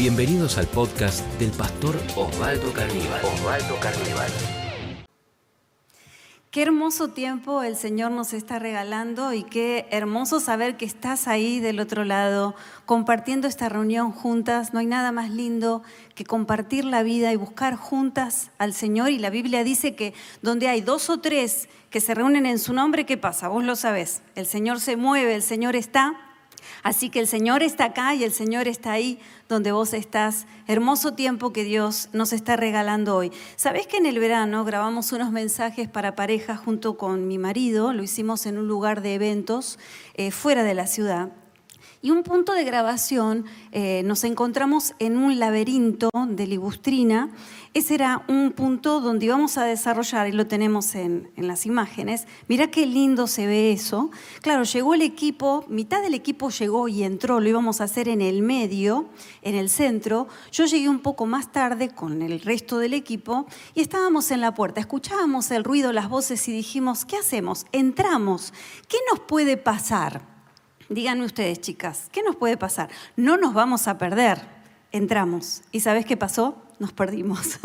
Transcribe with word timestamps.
Bienvenidos 0.00 0.56
al 0.56 0.66
podcast 0.66 1.26
del 1.38 1.50
pastor 1.50 1.94
Osvaldo 2.16 2.72
Carníbal. 2.72 3.22
Osvaldo 3.22 3.78
Carníbal. 3.80 4.30
Qué 6.50 6.62
hermoso 6.62 7.08
tiempo 7.08 7.62
el 7.62 7.76
Señor 7.76 8.10
nos 8.10 8.32
está 8.32 8.58
regalando 8.58 9.34
y 9.34 9.42
qué 9.42 9.86
hermoso 9.90 10.40
saber 10.40 10.78
que 10.78 10.86
estás 10.86 11.28
ahí 11.28 11.60
del 11.60 11.80
otro 11.80 12.04
lado 12.04 12.54
compartiendo 12.86 13.46
esta 13.46 13.68
reunión 13.68 14.10
juntas. 14.10 14.72
No 14.72 14.80
hay 14.80 14.86
nada 14.86 15.12
más 15.12 15.28
lindo 15.28 15.82
que 16.14 16.24
compartir 16.24 16.86
la 16.86 17.02
vida 17.02 17.30
y 17.34 17.36
buscar 17.36 17.76
juntas 17.76 18.52
al 18.56 18.72
Señor. 18.72 19.10
Y 19.10 19.18
la 19.18 19.28
Biblia 19.28 19.64
dice 19.64 19.96
que 19.96 20.14
donde 20.40 20.68
hay 20.68 20.80
dos 20.80 21.10
o 21.10 21.20
tres 21.20 21.68
que 21.90 22.00
se 22.00 22.14
reúnen 22.14 22.46
en 22.46 22.58
su 22.58 22.72
nombre, 22.72 23.04
¿qué 23.04 23.18
pasa? 23.18 23.48
Vos 23.48 23.64
lo 23.64 23.76
sabés. 23.76 24.22
El 24.34 24.46
Señor 24.46 24.80
se 24.80 24.96
mueve, 24.96 25.34
el 25.34 25.42
Señor 25.42 25.76
está. 25.76 26.29
Así 26.82 27.10
que 27.10 27.20
el 27.20 27.26
Señor 27.26 27.62
está 27.62 27.86
acá 27.86 28.14
y 28.14 28.24
el 28.24 28.32
Señor 28.32 28.68
está 28.68 28.92
ahí 28.92 29.18
donde 29.48 29.72
vos 29.72 29.94
estás. 29.94 30.46
Hermoso 30.66 31.14
tiempo 31.14 31.52
que 31.52 31.64
Dios 31.64 32.08
nos 32.12 32.32
está 32.32 32.56
regalando 32.56 33.16
hoy. 33.16 33.32
Sabés 33.56 33.86
que 33.86 33.96
en 33.96 34.06
el 34.06 34.18
verano 34.18 34.64
grabamos 34.64 35.12
unos 35.12 35.30
mensajes 35.30 35.88
para 35.88 36.14
parejas 36.14 36.58
junto 36.60 36.96
con 36.96 37.28
mi 37.28 37.38
marido, 37.38 37.92
lo 37.92 38.02
hicimos 38.02 38.46
en 38.46 38.58
un 38.58 38.68
lugar 38.68 39.02
de 39.02 39.14
eventos 39.14 39.78
eh, 40.14 40.30
fuera 40.30 40.62
de 40.64 40.74
la 40.74 40.86
ciudad. 40.86 41.30
Y 42.02 42.10
un 42.12 42.22
punto 42.22 42.54
de 42.54 42.64
grabación, 42.64 43.44
eh, 43.72 44.00
nos 44.06 44.24
encontramos 44.24 44.94
en 45.00 45.18
un 45.18 45.38
laberinto 45.38 46.08
de 46.28 46.46
ligustrina. 46.46 47.28
Ese 47.74 47.94
era 47.94 48.24
un 48.26 48.52
punto 48.52 49.02
donde 49.02 49.26
íbamos 49.26 49.58
a 49.58 49.64
desarrollar, 49.64 50.26
y 50.26 50.32
lo 50.32 50.46
tenemos 50.46 50.94
en, 50.94 51.30
en 51.36 51.46
las 51.46 51.66
imágenes. 51.66 52.26
Mirá 52.48 52.70
qué 52.70 52.86
lindo 52.86 53.26
se 53.26 53.46
ve 53.46 53.72
eso. 53.72 54.10
Claro, 54.40 54.64
llegó 54.64 54.94
el 54.94 55.02
equipo, 55.02 55.66
mitad 55.68 56.00
del 56.00 56.14
equipo 56.14 56.48
llegó 56.48 56.88
y 56.88 57.02
entró, 57.02 57.38
lo 57.38 57.50
íbamos 57.50 57.82
a 57.82 57.84
hacer 57.84 58.08
en 58.08 58.22
el 58.22 58.40
medio, 58.40 59.10
en 59.42 59.54
el 59.54 59.68
centro. 59.68 60.26
Yo 60.52 60.64
llegué 60.64 60.88
un 60.88 61.00
poco 61.00 61.26
más 61.26 61.52
tarde 61.52 61.90
con 61.90 62.22
el 62.22 62.40
resto 62.40 62.78
del 62.78 62.94
equipo 62.94 63.44
y 63.74 63.82
estábamos 63.82 64.30
en 64.30 64.40
la 64.40 64.54
puerta. 64.54 64.80
Escuchábamos 64.80 65.50
el 65.50 65.64
ruido, 65.64 65.92
las 65.92 66.08
voces 66.08 66.48
y 66.48 66.52
dijimos, 66.52 67.04
¿qué 67.04 67.18
hacemos? 67.18 67.66
Entramos. 67.72 68.54
¿Qué 68.88 68.96
nos 69.10 69.20
puede 69.20 69.58
pasar? 69.58 70.29
Díganme 70.90 71.24
ustedes, 71.24 71.60
chicas, 71.60 72.08
¿qué 72.10 72.20
nos 72.20 72.34
puede 72.34 72.56
pasar? 72.56 72.90
No 73.14 73.36
nos 73.36 73.54
vamos 73.54 73.86
a 73.86 73.96
perder. 73.96 74.40
Entramos. 74.90 75.62
¿Y 75.70 75.78
sabes 75.78 76.04
qué 76.04 76.16
pasó? 76.16 76.60
Nos 76.80 76.92
perdimos. 76.92 77.60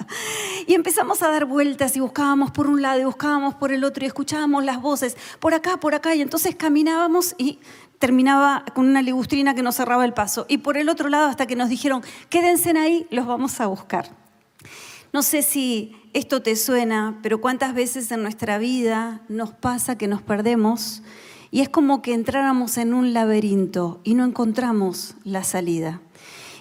y 0.68 0.74
empezamos 0.74 1.20
a 1.22 1.28
dar 1.28 1.44
vueltas 1.44 1.96
y 1.96 2.00
buscábamos 2.00 2.52
por 2.52 2.68
un 2.68 2.80
lado 2.80 3.00
y 3.00 3.04
buscábamos 3.04 3.56
por 3.56 3.72
el 3.72 3.82
otro 3.82 4.04
y 4.04 4.06
escuchábamos 4.06 4.64
las 4.64 4.80
voces 4.80 5.16
por 5.40 5.54
acá, 5.54 5.80
por 5.80 5.96
acá. 5.96 6.14
Y 6.14 6.22
entonces 6.22 6.54
caminábamos 6.54 7.34
y 7.36 7.58
terminaba 7.98 8.64
con 8.76 8.86
una 8.86 9.02
ligustrina 9.02 9.56
que 9.56 9.62
nos 9.64 9.74
cerraba 9.74 10.04
el 10.04 10.14
paso. 10.14 10.46
Y 10.48 10.58
por 10.58 10.76
el 10.76 10.88
otro 10.88 11.08
lado 11.08 11.26
hasta 11.26 11.48
que 11.48 11.56
nos 11.56 11.70
dijeron, 11.70 12.04
quédense 12.30 12.78
ahí, 12.78 13.08
los 13.10 13.26
vamos 13.26 13.60
a 13.60 13.66
buscar. 13.66 14.08
No 15.12 15.24
sé 15.24 15.42
si 15.42 15.96
esto 16.12 16.42
te 16.42 16.54
suena, 16.54 17.18
pero 17.24 17.40
cuántas 17.40 17.74
veces 17.74 18.12
en 18.12 18.22
nuestra 18.22 18.56
vida 18.58 19.20
nos 19.28 19.50
pasa 19.50 19.98
que 19.98 20.06
nos 20.06 20.22
perdemos 20.22 21.02
y 21.50 21.60
es 21.60 21.68
como 21.68 22.02
que 22.02 22.14
entráramos 22.14 22.76
en 22.78 22.94
un 22.94 23.12
laberinto 23.12 24.00
y 24.04 24.14
no 24.14 24.24
encontramos 24.24 25.14
la 25.24 25.44
salida. 25.44 26.00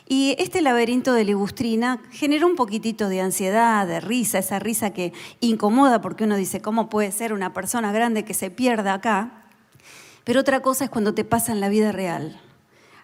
Y 0.09 0.35
este 0.39 0.61
laberinto 0.61 1.13
de 1.13 1.25
ligustrina 1.25 2.01
genera 2.11 2.45
un 2.45 2.55
poquitito 2.55 3.09
de 3.09 3.19
ansiedad, 3.19 3.85
de 3.85 3.99
risa, 3.99 4.39
esa 4.39 4.57
risa 4.57 4.91
que 4.91 5.11
incomoda 5.41 5.99
porque 5.99 6.23
uno 6.23 6.37
dice, 6.37 6.61
¿cómo 6.61 6.89
puede 6.89 7.11
ser 7.11 7.33
una 7.33 7.53
persona 7.53 7.91
grande 7.91 8.23
que 8.23 8.33
se 8.33 8.49
pierda 8.49 8.93
acá? 8.93 9.43
Pero 10.23 10.39
otra 10.39 10.61
cosa 10.61 10.85
es 10.85 10.89
cuando 10.89 11.13
te 11.13 11.25
pasa 11.25 11.51
en 11.51 11.59
la 11.59 11.67
vida 11.67 11.91
real. 11.91 12.39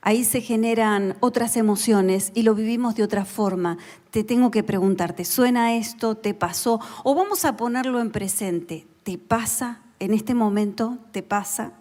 Ahí 0.01 0.23
se 0.23 0.41
generan 0.41 1.15
otras 1.19 1.55
emociones 1.55 2.31
y 2.35 2.43
lo 2.43 2.55
vivimos 2.55 2.95
de 2.95 3.03
otra 3.03 3.25
forma. 3.25 3.77
Te 4.09 4.23
tengo 4.23 4.51
que 4.51 4.63
preguntarte, 4.63 5.23
¿suena 5.23 5.75
esto? 5.75 6.15
¿Te 6.15 6.33
pasó? 6.33 6.79
O 7.03 7.15
vamos 7.15 7.43
a 7.45 7.55
ponerlo 7.57 7.99
en 7.99 8.11
presente. 8.11 8.85
¿Te 9.03 9.17
pasa 9.17 9.82
en 10.03 10.13
este 10.13 10.33
momento? 10.33 10.97
¿Te 11.11 11.23
pasa? 11.23 11.71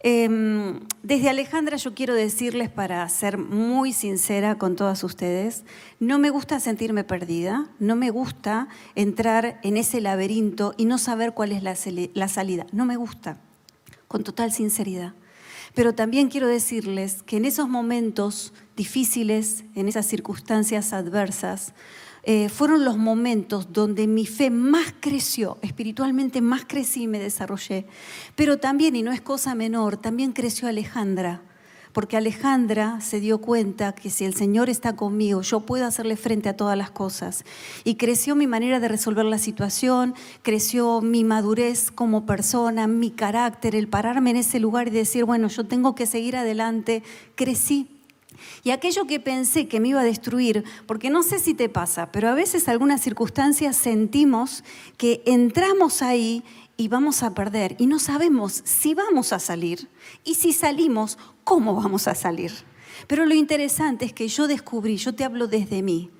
Em, 0.00 0.80
desde 1.02 1.30
Alejandra 1.30 1.76
yo 1.76 1.94
quiero 1.94 2.14
decirles, 2.14 2.68
para 2.68 3.08
ser 3.08 3.38
muy 3.38 3.92
sincera 3.92 4.56
con 4.56 4.76
todas 4.76 5.02
ustedes, 5.02 5.64
no 5.98 6.18
me 6.18 6.30
gusta 6.30 6.60
sentirme 6.60 7.04
perdida, 7.04 7.68
no 7.80 7.96
me 7.96 8.10
gusta 8.10 8.68
entrar 8.94 9.58
en 9.62 9.76
ese 9.76 10.00
laberinto 10.00 10.74
y 10.76 10.84
no 10.84 10.98
saber 10.98 11.32
cuál 11.32 11.52
es 11.52 11.62
la, 11.62 11.74
la 12.14 12.28
salida, 12.28 12.66
no 12.70 12.84
me 12.84 12.96
gusta, 12.96 13.40
con 14.06 14.22
total 14.22 14.52
sinceridad. 14.52 15.14
Pero 15.74 15.94
también 15.94 16.28
quiero 16.28 16.46
decirles 16.48 17.22
que 17.22 17.38
en 17.38 17.44
esos 17.44 17.68
momentos 17.68 18.52
difíciles, 18.76 19.64
en 19.74 19.88
esas 19.88 20.06
circunstancias 20.06 20.92
adversas, 20.92 21.72
eh, 22.30 22.50
fueron 22.50 22.84
los 22.84 22.98
momentos 22.98 23.72
donde 23.72 24.06
mi 24.06 24.26
fe 24.26 24.50
más 24.50 24.92
creció, 25.00 25.56
espiritualmente 25.62 26.42
más 26.42 26.66
crecí 26.66 27.04
y 27.04 27.08
me 27.08 27.18
desarrollé. 27.18 27.86
Pero 28.36 28.58
también, 28.58 28.94
y 28.96 29.02
no 29.02 29.12
es 29.12 29.22
cosa 29.22 29.54
menor, 29.54 29.96
también 29.96 30.32
creció 30.32 30.68
Alejandra, 30.68 31.40
porque 31.94 32.18
Alejandra 32.18 33.00
se 33.00 33.18
dio 33.18 33.38
cuenta 33.38 33.94
que 33.94 34.10
si 34.10 34.26
el 34.26 34.34
Señor 34.34 34.68
está 34.68 34.94
conmigo, 34.94 35.40
yo 35.40 35.60
puedo 35.60 35.86
hacerle 35.86 36.16
frente 36.16 36.50
a 36.50 36.54
todas 36.54 36.76
las 36.76 36.90
cosas. 36.90 37.46
Y 37.82 37.94
creció 37.94 38.34
mi 38.34 38.46
manera 38.46 38.78
de 38.78 38.88
resolver 38.88 39.24
la 39.24 39.38
situación, 39.38 40.14
creció 40.42 41.00
mi 41.00 41.24
madurez 41.24 41.90
como 41.90 42.26
persona, 42.26 42.86
mi 42.86 43.10
carácter, 43.10 43.74
el 43.74 43.88
pararme 43.88 44.28
en 44.32 44.36
ese 44.36 44.60
lugar 44.60 44.88
y 44.88 44.90
decir, 44.90 45.24
bueno, 45.24 45.48
yo 45.48 45.64
tengo 45.64 45.94
que 45.94 46.04
seguir 46.04 46.36
adelante, 46.36 47.02
crecí. 47.36 47.97
Y 48.64 48.70
aquello 48.70 49.06
que 49.06 49.20
pensé 49.20 49.68
que 49.68 49.80
me 49.80 49.88
iba 49.88 50.00
a 50.00 50.04
destruir, 50.04 50.64
porque 50.86 51.10
no 51.10 51.22
sé 51.22 51.38
si 51.38 51.54
te 51.54 51.68
pasa, 51.68 52.10
pero 52.12 52.28
a 52.28 52.34
veces 52.34 52.68
algunas 52.68 53.00
circunstancias 53.00 53.76
sentimos 53.76 54.64
que 54.96 55.22
entramos 55.26 56.02
ahí 56.02 56.42
y 56.76 56.88
vamos 56.88 57.22
a 57.22 57.34
perder 57.34 57.74
y 57.78 57.86
no 57.86 57.98
sabemos 57.98 58.62
si 58.64 58.94
vamos 58.94 59.32
a 59.32 59.38
salir 59.38 59.88
y 60.24 60.34
si 60.34 60.52
salimos, 60.52 61.18
cómo 61.44 61.74
vamos 61.74 62.08
a 62.08 62.14
salir. 62.14 62.52
Pero 63.06 63.26
lo 63.26 63.34
interesante 63.34 64.04
es 64.04 64.12
que 64.12 64.28
yo 64.28 64.46
descubrí, 64.46 64.96
yo 64.96 65.14
te 65.14 65.24
hablo 65.24 65.48
desde 65.48 65.82
mí, 65.82 66.10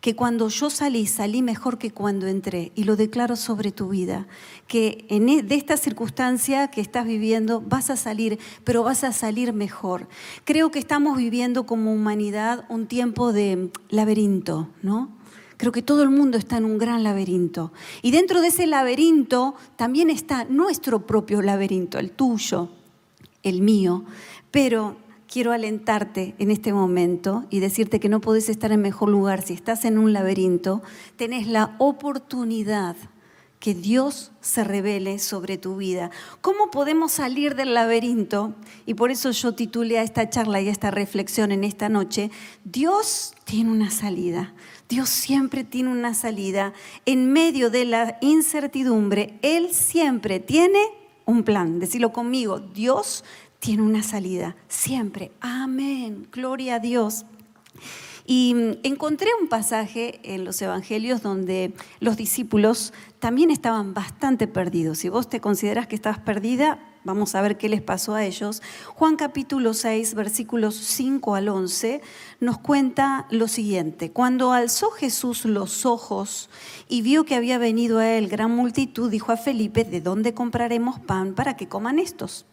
que 0.00 0.16
cuando 0.16 0.48
yo 0.48 0.70
salí, 0.70 1.06
salí 1.06 1.42
mejor 1.42 1.78
que 1.78 1.90
cuando 1.90 2.26
entré. 2.26 2.72
Y 2.74 2.84
lo 2.84 2.96
declaro 2.96 3.36
sobre 3.36 3.70
tu 3.70 3.88
vida, 3.88 4.26
que 4.66 5.04
en 5.08 5.28
e, 5.28 5.42
de 5.42 5.54
esta 5.54 5.76
circunstancia 5.76 6.68
que 6.68 6.80
estás 6.80 7.06
viviendo 7.06 7.60
vas 7.60 7.90
a 7.90 7.96
salir, 7.96 8.38
pero 8.64 8.82
vas 8.82 9.04
a 9.04 9.12
salir 9.12 9.52
mejor. 9.52 10.08
Creo 10.44 10.70
que 10.70 10.78
estamos 10.78 11.18
viviendo 11.18 11.66
como 11.66 11.92
humanidad 11.92 12.64
un 12.68 12.86
tiempo 12.86 13.32
de 13.32 13.70
laberinto, 13.90 14.68
¿no? 14.82 15.10
Creo 15.58 15.72
que 15.72 15.82
todo 15.82 16.02
el 16.02 16.08
mundo 16.08 16.38
está 16.38 16.56
en 16.56 16.64
un 16.64 16.78
gran 16.78 17.02
laberinto. 17.02 17.70
Y 18.00 18.12
dentro 18.12 18.40
de 18.40 18.48
ese 18.48 18.66
laberinto 18.66 19.54
también 19.76 20.08
está 20.08 20.44
nuestro 20.44 21.06
propio 21.06 21.42
laberinto, 21.42 21.98
el 21.98 22.12
tuyo, 22.12 22.70
el 23.42 23.60
mío. 23.60 24.04
Pero 24.50 24.96
quiero 25.30 25.52
alentarte 25.52 26.34
en 26.38 26.50
este 26.50 26.72
momento 26.72 27.44
y 27.50 27.60
decirte 27.60 28.00
que 28.00 28.08
no 28.08 28.20
podés 28.20 28.48
estar 28.48 28.72
en 28.72 28.82
mejor 28.82 29.08
lugar. 29.08 29.42
Si 29.42 29.54
estás 29.54 29.84
en 29.84 29.96
un 29.96 30.12
laberinto, 30.12 30.82
tenés 31.16 31.46
la 31.46 31.76
oportunidad 31.78 32.96
que 33.60 33.74
Dios 33.74 34.32
se 34.40 34.64
revele 34.64 35.18
sobre 35.18 35.56
tu 35.58 35.76
vida. 35.76 36.10
¿Cómo 36.40 36.70
podemos 36.70 37.12
salir 37.12 37.54
del 37.54 37.74
laberinto? 37.74 38.54
Y 38.86 38.94
por 38.94 39.10
eso 39.10 39.30
yo 39.30 39.54
titulé 39.54 39.98
a 39.98 40.02
esta 40.02 40.28
charla 40.30 40.62
y 40.62 40.68
a 40.68 40.72
esta 40.72 40.90
reflexión 40.90 41.52
en 41.52 41.62
esta 41.62 41.88
noche, 41.88 42.30
Dios 42.64 43.34
tiene 43.44 43.70
una 43.70 43.90
salida. 43.90 44.54
Dios 44.88 45.10
siempre 45.10 45.62
tiene 45.62 45.90
una 45.90 46.14
salida. 46.14 46.72
En 47.06 47.32
medio 47.32 47.70
de 47.70 47.84
la 47.84 48.18
incertidumbre, 48.22 49.38
Él 49.42 49.72
siempre 49.74 50.40
tiene 50.40 50.80
un 51.26 51.44
plan. 51.44 51.78
Decilo 51.78 52.12
conmigo, 52.12 52.58
Dios 52.58 53.24
tiene 53.60 53.82
una 53.82 54.02
salida, 54.02 54.56
siempre. 54.68 55.30
Amén, 55.40 56.26
gloria 56.32 56.76
a 56.76 56.78
Dios. 56.80 57.26
Y 58.26 58.54
mm, 58.54 58.78
encontré 58.84 59.28
un 59.40 59.48
pasaje 59.48 60.20
en 60.22 60.44
los 60.44 60.60
evangelios 60.62 61.22
donde 61.22 61.74
los 62.00 62.16
discípulos 62.16 62.92
también 63.18 63.50
estaban 63.50 63.92
bastante 63.92 64.46
perdidos. 64.46 64.98
Si 64.98 65.08
vos 65.08 65.28
te 65.28 65.40
consideras 65.40 65.86
que 65.86 65.94
estás 65.94 66.18
perdida, 66.18 66.78
vamos 67.04 67.34
a 67.34 67.42
ver 67.42 67.58
qué 67.58 67.68
les 67.68 67.82
pasó 67.82 68.14
a 68.14 68.24
ellos. 68.24 68.62
Juan 68.94 69.16
capítulo 69.16 69.74
6, 69.74 70.14
versículos 70.14 70.74
5 70.76 71.34
al 71.34 71.48
11, 71.48 72.00
nos 72.40 72.58
cuenta 72.58 73.26
lo 73.30 73.46
siguiente. 73.46 74.10
Cuando 74.10 74.52
alzó 74.52 74.90
Jesús 74.90 75.44
los 75.44 75.84
ojos 75.84 76.48
y 76.88 77.02
vio 77.02 77.24
que 77.24 77.34
había 77.34 77.58
venido 77.58 77.98
a 77.98 78.08
él 78.08 78.28
gran 78.28 78.52
multitud, 78.52 79.10
dijo 79.10 79.32
a 79.32 79.36
Felipe, 79.36 79.84
¿de 79.84 80.00
dónde 80.00 80.32
compraremos 80.32 80.98
pan 80.98 81.34
para 81.34 81.56
que 81.56 81.68
coman 81.68 81.98
estos? 81.98 82.46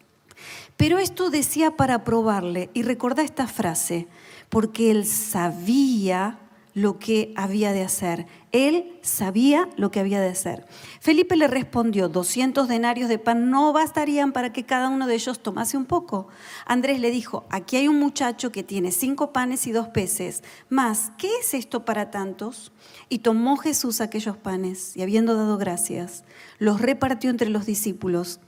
Pero 0.78 0.98
esto 1.00 1.28
decía 1.28 1.76
para 1.76 2.04
probarle, 2.04 2.70
y 2.72 2.82
recordá 2.82 3.22
esta 3.22 3.48
frase, 3.48 4.06
porque 4.48 4.92
él 4.92 5.04
sabía 5.04 6.38
lo 6.72 7.00
que 7.00 7.32
había 7.34 7.72
de 7.72 7.82
hacer. 7.82 8.26
Él 8.52 8.96
sabía 9.02 9.68
lo 9.76 9.90
que 9.90 9.98
había 9.98 10.20
de 10.20 10.28
hacer. 10.28 10.64
Felipe 11.00 11.34
le 11.34 11.48
respondió, 11.48 12.08
200 12.08 12.68
denarios 12.68 13.08
de 13.08 13.18
pan 13.18 13.50
no 13.50 13.72
bastarían 13.72 14.30
para 14.30 14.52
que 14.52 14.64
cada 14.64 14.88
uno 14.88 15.08
de 15.08 15.14
ellos 15.14 15.40
tomase 15.40 15.76
un 15.76 15.84
poco. 15.84 16.28
Andrés 16.64 17.00
le 17.00 17.10
dijo, 17.10 17.44
aquí 17.50 17.74
hay 17.74 17.88
un 17.88 17.98
muchacho 17.98 18.52
que 18.52 18.62
tiene 18.62 18.92
cinco 18.92 19.32
panes 19.32 19.66
y 19.66 19.72
dos 19.72 19.88
peces. 19.88 20.44
Más, 20.68 21.10
¿qué 21.18 21.28
es 21.40 21.54
esto 21.54 21.84
para 21.84 22.12
tantos? 22.12 22.70
Y 23.08 23.18
tomó 23.18 23.56
Jesús 23.56 24.00
aquellos 24.00 24.36
panes 24.36 24.96
y 24.96 25.02
habiendo 25.02 25.34
dado 25.34 25.58
gracias, 25.58 26.22
los 26.60 26.80
repartió 26.80 27.30
entre 27.30 27.50
los 27.50 27.66
discípulos 27.66 28.38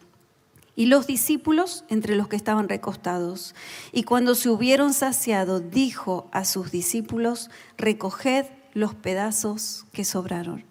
y 0.80 0.86
los 0.86 1.06
discípulos 1.06 1.84
entre 1.90 2.16
los 2.16 2.26
que 2.26 2.36
estaban 2.36 2.66
recostados. 2.66 3.54
Y 3.92 4.04
cuando 4.04 4.34
se 4.34 4.48
hubieron 4.48 4.94
saciado, 4.94 5.60
dijo 5.60 6.30
a 6.32 6.46
sus 6.46 6.70
discípulos, 6.70 7.50
recoged 7.76 8.46
los 8.72 8.94
pedazos 8.94 9.84
que 9.92 10.06
sobraron. 10.06 10.64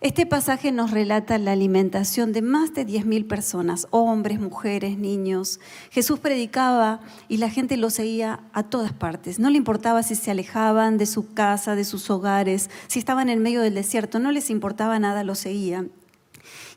Este 0.00 0.24
pasaje 0.24 0.70
nos 0.70 0.92
relata 0.92 1.36
la 1.38 1.50
alimentación 1.50 2.32
de 2.32 2.42
más 2.42 2.74
de 2.74 2.86
10.000 2.86 3.26
personas, 3.26 3.88
hombres, 3.90 4.38
mujeres, 4.38 4.96
niños. 4.98 5.58
Jesús 5.90 6.20
predicaba 6.20 7.00
y 7.26 7.38
la 7.38 7.50
gente 7.50 7.76
lo 7.76 7.90
seguía 7.90 8.44
a 8.52 8.62
todas 8.62 8.92
partes. 8.92 9.40
No 9.40 9.50
le 9.50 9.56
importaba 9.56 10.04
si 10.04 10.14
se 10.14 10.30
alejaban 10.30 10.96
de 10.96 11.06
su 11.06 11.34
casa, 11.34 11.74
de 11.74 11.84
sus 11.84 12.08
hogares, 12.08 12.70
si 12.86 13.00
estaban 13.00 13.28
en 13.28 13.42
medio 13.42 13.62
del 13.62 13.74
desierto, 13.74 14.20
no 14.20 14.30
les 14.30 14.48
importaba 14.48 15.00
nada, 15.00 15.24
lo 15.24 15.34
seguían. 15.34 15.90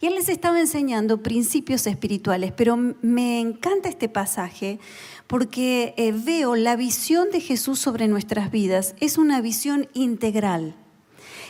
Y 0.01 0.07
él 0.07 0.16
les 0.16 0.30
estaba 0.30 0.60
enseñando 0.60 1.24
principios 1.24 1.88
espirituales, 1.88 2.51
pero 2.51 2.78
me 2.78 3.40
encanta 3.40 3.90
este 3.90 4.10
pasaje 4.10 4.80
porque 5.28 5.94
eh, 5.98 6.12
veo 6.12 6.56
la 6.56 6.75
visión 6.75 7.30
de 7.31 7.40
Jesús 7.40 7.80
sobre 7.80 8.07
nuestras 8.07 8.51
vidas. 8.51 8.95
Es 9.00 9.18
una 9.18 9.42
visión 9.42 9.88
integral. 9.94 10.75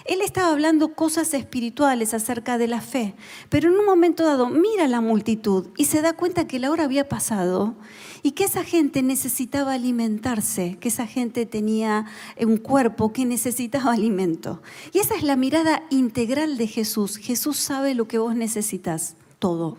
Él 0.06 0.22
estaba 0.22 0.52
hablando 0.52 0.96
cosas 0.96 1.34
espirituales 1.34 2.14
acerca 2.14 2.58
de 2.58 2.68
la 2.68 2.82
fe, 2.82 3.16
pero 3.50 3.70
en 3.70 3.78
un 3.78 3.86
momento 3.86 4.26
dado 4.26 4.50
mira 4.50 4.88
la 4.88 5.00
multitud 5.00 5.68
y 5.78 5.86
se 5.86 6.02
da 6.02 6.14
cuenta 6.14 6.46
que 6.46 6.60
la 6.60 6.72
hora 6.72 6.84
había 6.84 7.08
pasado 7.08 7.76
y 8.24 8.32
que 8.32 8.46
esa 8.46 8.64
gente 8.64 9.04
necesitaba 9.04 9.74
alimentarse, 9.74 10.78
que 10.80 10.88
esa 10.88 11.06
gente 11.06 11.46
tenía 11.46 12.06
un 12.40 12.58
cuerpo 12.58 13.12
que 13.12 13.26
necesitaba 13.26 13.92
alimento. 13.92 14.62
Y 14.94 15.00
esa 15.00 15.16
es 15.16 15.24
la 15.24 15.36
mirada 15.36 15.84
integral 15.90 16.58
de 16.58 16.68
Jesús. 16.68 17.18
Jesús 17.18 17.58
sabe 17.58 17.94
lo 17.94 18.08
que 18.08 18.18
vos 18.18 18.36
necesitas, 18.36 19.16
todo. 19.40 19.78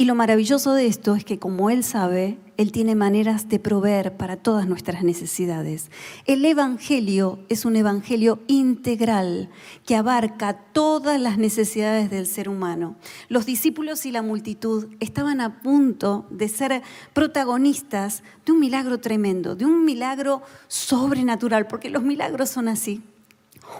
Y 0.00 0.06
lo 0.06 0.14
maravilloso 0.14 0.72
de 0.72 0.86
esto 0.86 1.14
es 1.14 1.26
que 1.26 1.38
como 1.38 1.68
Él 1.68 1.84
sabe, 1.84 2.38
Él 2.56 2.72
tiene 2.72 2.94
maneras 2.94 3.50
de 3.50 3.58
proveer 3.58 4.16
para 4.16 4.38
todas 4.38 4.66
nuestras 4.66 5.02
necesidades. 5.04 5.90
El 6.24 6.42
Evangelio 6.42 7.40
es 7.50 7.66
un 7.66 7.76
Evangelio 7.76 8.38
integral 8.46 9.50
que 9.84 9.96
abarca 9.96 10.54
todas 10.72 11.20
las 11.20 11.36
necesidades 11.36 12.08
del 12.08 12.26
ser 12.26 12.48
humano. 12.48 12.96
Los 13.28 13.44
discípulos 13.44 14.06
y 14.06 14.10
la 14.10 14.22
multitud 14.22 14.88
estaban 15.00 15.42
a 15.42 15.60
punto 15.60 16.26
de 16.30 16.48
ser 16.48 16.80
protagonistas 17.12 18.22
de 18.46 18.52
un 18.52 18.58
milagro 18.58 19.00
tremendo, 19.00 19.54
de 19.54 19.66
un 19.66 19.84
milagro 19.84 20.40
sobrenatural, 20.68 21.66
porque 21.66 21.90
los 21.90 22.04
milagros 22.04 22.48
son 22.48 22.68
así 22.68 23.02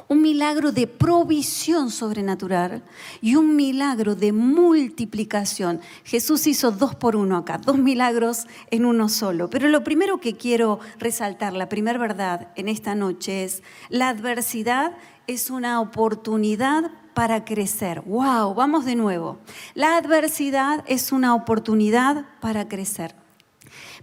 un 0.08 0.22
milagro 0.22 0.72
de 0.72 0.86
provisión 0.86 1.90
sobrenatural 1.90 2.82
y 3.20 3.36
un 3.36 3.56
milagro 3.56 4.14
de 4.14 4.32
multiplicación. 4.32 5.80
Jesús 6.04 6.46
hizo 6.46 6.70
dos 6.70 6.94
por 6.94 7.16
uno 7.16 7.36
acá, 7.36 7.58
dos 7.58 7.78
milagros 7.78 8.46
en 8.70 8.84
uno 8.84 9.08
solo. 9.08 9.50
Pero 9.50 9.68
lo 9.68 9.84
primero 9.84 10.20
que 10.20 10.36
quiero 10.36 10.80
resaltar, 10.98 11.52
la 11.52 11.68
primera 11.68 11.98
verdad 11.98 12.48
en 12.56 12.68
esta 12.68 12.94
noche 12.94 13.44
es, 13.44 13.62
la 13.88 14.08
adversidad 14.08 14.96
es 15.26 15.50
una 15.50 15.80
oportunidad 15.80 16.90
para 17.14 17.44
crecer. 17.44 18.02
¡Wow! 18.02 18.54
Vamos 18.54 18.84
de 18.84 18.96
nuevo. 18.96 19.38
La 19.74 19.96
adversidad 19.96 20.84
es 20.86 21.12
una 21.12 21.34
oportunidad 21.34 22.24
para 22.40 22.68
crecer. 22.68 23.14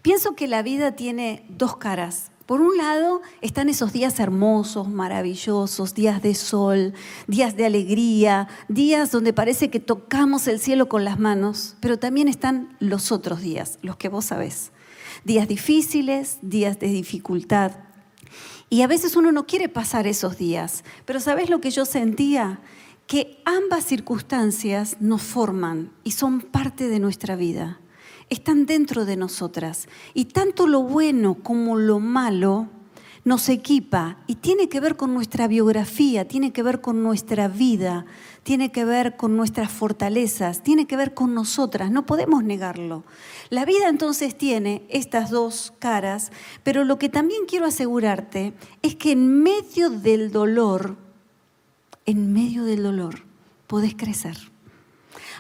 Pienso 0.02 0.36
que 0.36 0.48
la 0.48 0.62
vida 0.62 0.96
tiene 0.96 1.46
dos 1.50 1.78
caras. 1.78 2.32
Por 2.48 2.62
un 2.62 2.78
lado 2.78 3.22
están 3.42 3.68
esos 3.68 3.92
días 3.92 4.22
hermosos, 4.22 4.88
maravillosos, 4.88 5.94
días 5.94 6.22
de 6.22 6.34
sol, 6.34 6.94
días 7.28 7.58
de 7.58 7.66
alegría, 7.66 8.48
días 8.70 9.12
donde 9.12 9.34
parece 9.34 9.70
que 9.70 9.82
tocamos 9.82 10.48
el 10.48 10.62
cielo 10.62 10.88
con 10.88 11.04
las 11.04 11.20
manos, 11.20 11.76
pero 11.82 12.00
también 12.00 12.30
están 12.30 12.78
los 12.80 13.12
otros 13.12 13.42
días, 13.42 13.80
los 13.82 13.98
que 13.98 14.08
vos 14.08 14.24
sabés. 14.24 14.72
Días 15.26 15.50
difíciles, 15.50 16.38
días 16.42 16.80
de 16.80 16.88
dificultad. 16.88 17.74
Y 18.70 18.82
a 18.82 18.88
veces 18.88 19.18
uno 19.18 19.34
no 19.34 19.46
quiere 19.46 19.68
pasar 19.68 20.08
esos 20.08 20.38
días, 20.38 20.86
pero 21.04 21.20
¿sabés 21.20 21.50
lo 21.50 21.60
que 21.60 21.72
yo 21.72 21.84
sentía? 21.84 22.62
Que 23.08 23.42
ambas 23.44 23.84
circunstancias 23.84 24.96
nos 25.02 25.22
forman 25.22 25.92
y 26.06 26.12
son 26.12 26.40
parte 26.40 26.88
de 26.88 27.02
nuestra 27.02 27.36
vida 27.36 27.82
están 28.30 28.66
dentro 28.66 29.06
de 29.06 29.18
nosotras. 29.18 29.88
Y 30.14 30.26
tanto 30.26 30.68
lo 30.68 30.84
bueno 30.84 31.36
como 31.36 31.78
lo 31.78 32.00
malo 32.00 32.68
nos 33.28 33.50
equipa 33.50 34.20
y 34.26 34.36
tiene 34.36 34.70
que 34.70 34.80
ver 34.80 34.96
con 34.96 35.14
nuestra 35.14 35.50
biografía, 35.50 36.26
tiene 36.30 36.54
que 36.54 36.64
ver 36.64 36.80
con 36.80 37.04
nuestra 37.04 37.50
vida, 37.50 38.06
tiene 38.44 38.72
que 38.72 38.86
ver 38.86 39.18
con 39.18 39.36
nuestras 39.36 39.70
fortalezas, 39.70 40.64
tiene 40.64 40.88
que 40.88 40.96
ver 40.96 41.14
con 41.14 41.34
nosotras, 41.34 41.92
no 41.92 42.06
podemos 42.06 42.46
negarlo. 42.46 43.04
La 43.50 43.66
vida 43.66 43.90
entonces 43.90 44.38
tiene 44.38 44.86
estas 44.88 45.30
dos 45.30 45.74
caras, 45.78 46.32
pero 46.64 46.86
lo 46.86 46.98
que 46.98 47.10
también 47.10 47.42
quiero 47.46 47.66
asegurarte 47.66 48.54
es 48.82 48.96
que 48.96 49.12
en 49.12 49.44
medio 49.44 49.90
del 49.90 50.32
dolor, 50.32 50.96
en 52.06 52.32
medio 52.32 52.64
del 52.64 52.82
dolor, 52.82 53.26
podés 53.68 53.94
crecer. 53.94 54.38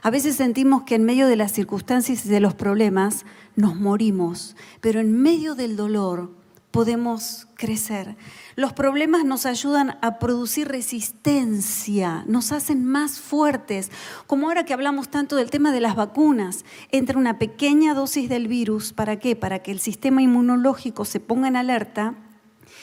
A 0.01 0.09
veces 0.09 0.35
sentimos 0.35 0.83
que 0.83 0.95
en 0.95 1.03
medio 1.03 1.27
de 1.27 1.35
las 1.35 1.51
circunstancias 1.51 2.25
y 2.25 2.29
de 2.29 2.39
los 2.39 2.53
problemas 2.53 3.25
nos 3.55 3.75
morimos, 3.75 4.55
pero 4.81 4.99
en 4.99 5.21
medio 5.21 5.55
del 5.55 5.75
dolor 5.75 6.31
podemos 6.71 7.47
crecer. 7.55 8.17
Los 8.55 8.73
problemas 8.73 9.25
nos 9.25 9.45
ayudan 9.45 9.97
a 10.01 10.19
producir 10.19 10.67
resistencia, 10.67 12.23
nos 12.27 12.51
hacen 12.51 12.85
más 12.85 13.19
fuertes, 13.19 13.89
como 14.27 14.47
ahora 14.47 14.65
que 14.65 14.73
hablamos 14.73 15.09
tanto 15.09 15.35
del 15.35 15.49
tema 15.49 15.71
de 15.71 15.81
las 15.81 15.95
vacunas. 15.95 16.65
Entra 16.91 17.17
una 17.17 17.39
pequeña 17.39 17.93
dosis 17.93 18.29
del 18.29 18.47
virus, 18.47 18.93
¿para 18.93 19.17
qué? 19.17 19.35
Para 19.35 19.59
que 19.59 19.71
el 19.71 19.79
sistema 19.79 20.21
inmunológico 20.21 21.03
se 21.05 21.19
ponga 21.19 21.47
en 21.47 21.55
alerta 21.55 22.15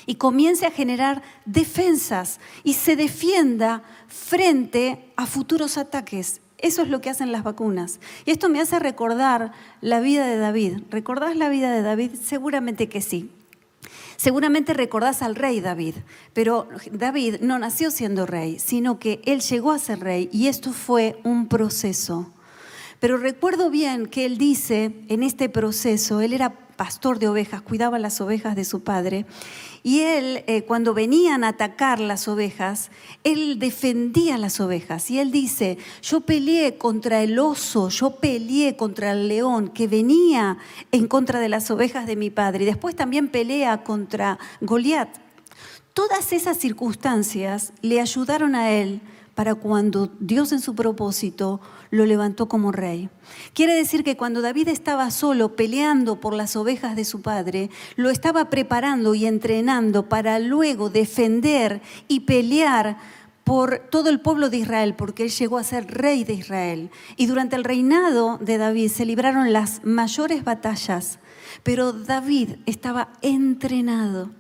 y 0.07 0.17
comience 0.17 0.67
a 0.67 0.71
generar 0.71 1.23
defensas 1.45 2.41
y 2.63 2.75
se 2.75 2.97
defienda 2.97 3.83
frente 4.09 5.13
a 5.17 5.27
futuros 5.27 5.79
ataques. 5.79 6.41
Eso 6.65 6.81
es 6.81 6.89
lo 6.89 7.03
que 7.03 7.11
hacen 7.11 7.31
las 7.31 7.43
vacunas. 7.43 8.01
Y 8.25 8.31
esto 8.31 8.49
me 8.49 8.59
hace 8.59 8.79
recordar 8.79 9.53
la 9.83 10.01
vida 10.01 10.27
de 10.27 10.39
David. 10.39 10.79
¿Recordás 10.89 11.37
la 11.37 11.51
vida 11.51 11.71
de 11.71 11.83
David? 11.83 12.13
Seguramente 12.15 12.89
que 12.89 13.03
sí. 13.03 13.31
Seguramente 14.17 14.73
recordás 14.73 15.21
al 15.21 15.35
rey 15.35 15.61
David, 15.61 15.97
pero 16.33 16.67
David 16.91 17.41
no 17.43 17.59
nació 17.59 17.91
siendo 17.91 18.25
rey, 18.25 18.59
sino 18.59 18.99
que 18.99 19.21
él 19.27 19.43
llegó 19.43 19.73
a 19.73 19.79
ser 19.79 20.01
rey 20.01 20.31
y 20.33 20.47
esto 20.47 20.73
fue 20.73 21.21
un 21.23 21.49
proceso. 21.49 22.33
Pero 22.99 23.19
recuerdo 23.19 23.69
bien 23.69 24.07
que 24.07 24.25
él 24.25 24.39
dice 24.39 24.95
en 25.09 25.23
este 25.23 25.51
proceso, 25.51 26.23
él 26.23 26.33
era 26.33 26.55
pastor 26.77 27.19
de 27.19 27.29
ovejas, 27.29 27.61
cuidaba 27.61 27.99
las 27.99 28.23
ovejas 28.23 28.57
de 28.57 28.65
su 28.65 28.83
padre, 28.83 29.27
y 29.87 30.01
él, 30.01 30.45
eh, 30.47 30.63
cuando 30.63 30.95
venían 30.95 31.45
a 31.45 31.49
atacar 31.49 32.01
las 32.01 32.27
ovejas, 32.27 32.91
él 33.23 33.59
defendía 33.59 34.39
las 34.39 34.59
ovejas. 34.59 35.11
Y 35.11 35.19
él 35.19 35.31
dice, 35.31 35.77
yo 36.01 36.23
peleé 36.23 36.79
contra 36.79 37.23
el 37.23 37.39
oso, 37.39 37.91
yo 37.91 38.17
peleé 38.17 38.77
contra 38.77 39.13
el 39.13 39.29
león 39.29 39.69
que 39.69 39.87
venía 39.87 40.57
en 40.91 41.07
contra 41.07 41.39
de 41.39 41.51
las 41.51 41.71
ovejas 41.71 42.07
de 42.07 42.17
mi 42.17 42.31
padre. 42.31 42.63
Y 42.63 42.67
después 42.67 42.97
también 42.97 43.29
pelea 43.29 43.85
contra 43.85 44.39
Goliat. 44.63 45.19
Todas 45.93 46.33
esas 46.33 46.57
circunstancias 46.57 47.75
le 47.83 48.01
ayudaron 48.01 48.55
a 48.55 48.71
él 48.71 49.03
para 49.35 49.55
cuando 49.55 50.11
Dios 50.21 50.53
en 50.53 50.61
su 50.61 50.75
propósito 50.75 51.61
lo 51.91 52.07
levantó 52.07 52.49
como 52.49 52.73
rey. 52.73 53.09
Quiere 53.53 53.75
decir 53.75 54.05
que 54.05 54.17
cuando 54.17 54.43
David 54.43 54.69
estaba 54.69 55.11
solo 55.11 55.57
peleando 55.57 56.21
por 56.21 56.35
las 56.35 56.57
ovejas 56.57 56.97
de 56.97 57.05
su 57.05 57.23
padre, 57.23 57.71
lo 57.97 58.11
estaba 58.11 58.51
preparando 58.51 59.15
y 59.15 59.27
entrenando 59.27 60.09
para 60.09 60.39
luego 60.39 60.91
defender 60.91 61.83
y 62.09 62.21
pelear 62.21 62.99
por 63.45 63.79
todo 63.91 64.09
el 64.09 64.21
pueblo 64.21 64.49
de 64.49 64.57
Israel, 64.57 64.95
porque 64.95 65.25
él 65.25 65.31
llegó 65.31 65.59
a 65.59 65.65
ser 65.65 65.87
rey 65.87 66.25
de 66.25 66.33
Israel. 66.33 66.91
Y 67.17 67.27
durante 67.27 67.57
el 67.57 67.65
reinado 67.65 68.39
de 68.39 68.57
David 68.57 68.89
se 68.89 69.05
libraron 69.05 69.53
las 69.53 69.85
mayores 69.85 70.45
batallas, 70.45 71.19
pero 71.63 71.93
David 71.93 72.57
estaba 72.67 73.11
entrenado. 73.21 74.31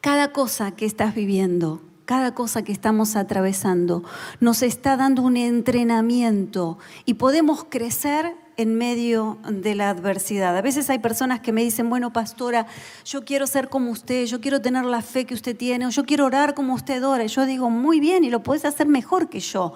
Cada 0.00 0.32
cosa 0.32 0.72
que 0.72 0.86
estás 0.86 1.14
viviendo, 1.14 1.82
cada 2.06 2.34
cosa 2.34 2.62
que 2.62 2.72
estamos 2.72 3.16
atravesando 3.16 4.02
nos 4.40 4.62
está 4.62 4.96
dando 4.96 5.22
un 5.22 5.36
entrenamiento 5.36 6.78
y 7.04 7.14
podemos 7.14 7.64
crecer 7.68 8.34
en 8.56 8.76
medio 8.76 9.36
de 9.46 9.74
la 9.74 9.90
adversidad. 9.90 10.56
A 10.56 10.62
veces 10.62 10.88
hay 10.88 11.00
personas 11.00 11.40
que 11.40 11.52
me 11.52 11.62
dicen, 11.62 11.90
bueno, 11.90 12.12
pastora, 12.12 12.66
yo 13.04 13.24
quiero 13.24 13.46
ser 13.46 13.68
como 13.68 13.90
usted, 13.90 14.24
yo 14.24 14.40
quiero 14.40 14.62
tener 14.62 14.84
la 14.84 15.02
fe 15.02 15.26
que 15.26 15.34
usted 15.34 15.54
tiene, 15.54 15.84
o 15.84 15.90
yo 15.90 16.06
quiero 16.06 16.24
orar 16.24 16.54
como 16.54 16.72
usted 16.72 17.04
ora. 17.04 17.26
Yo 17.26 17.44
digo, 17.44 17.68
muy 17.68 18.00
bien, 18.00 18.24
y 18.24 18.30
lo 18.30 18.42
puedes 18.42 18.64
hacer 18.64 18.86
mejor 18.86 19.28
que 19.28 19.40
yo. 19.40 19.74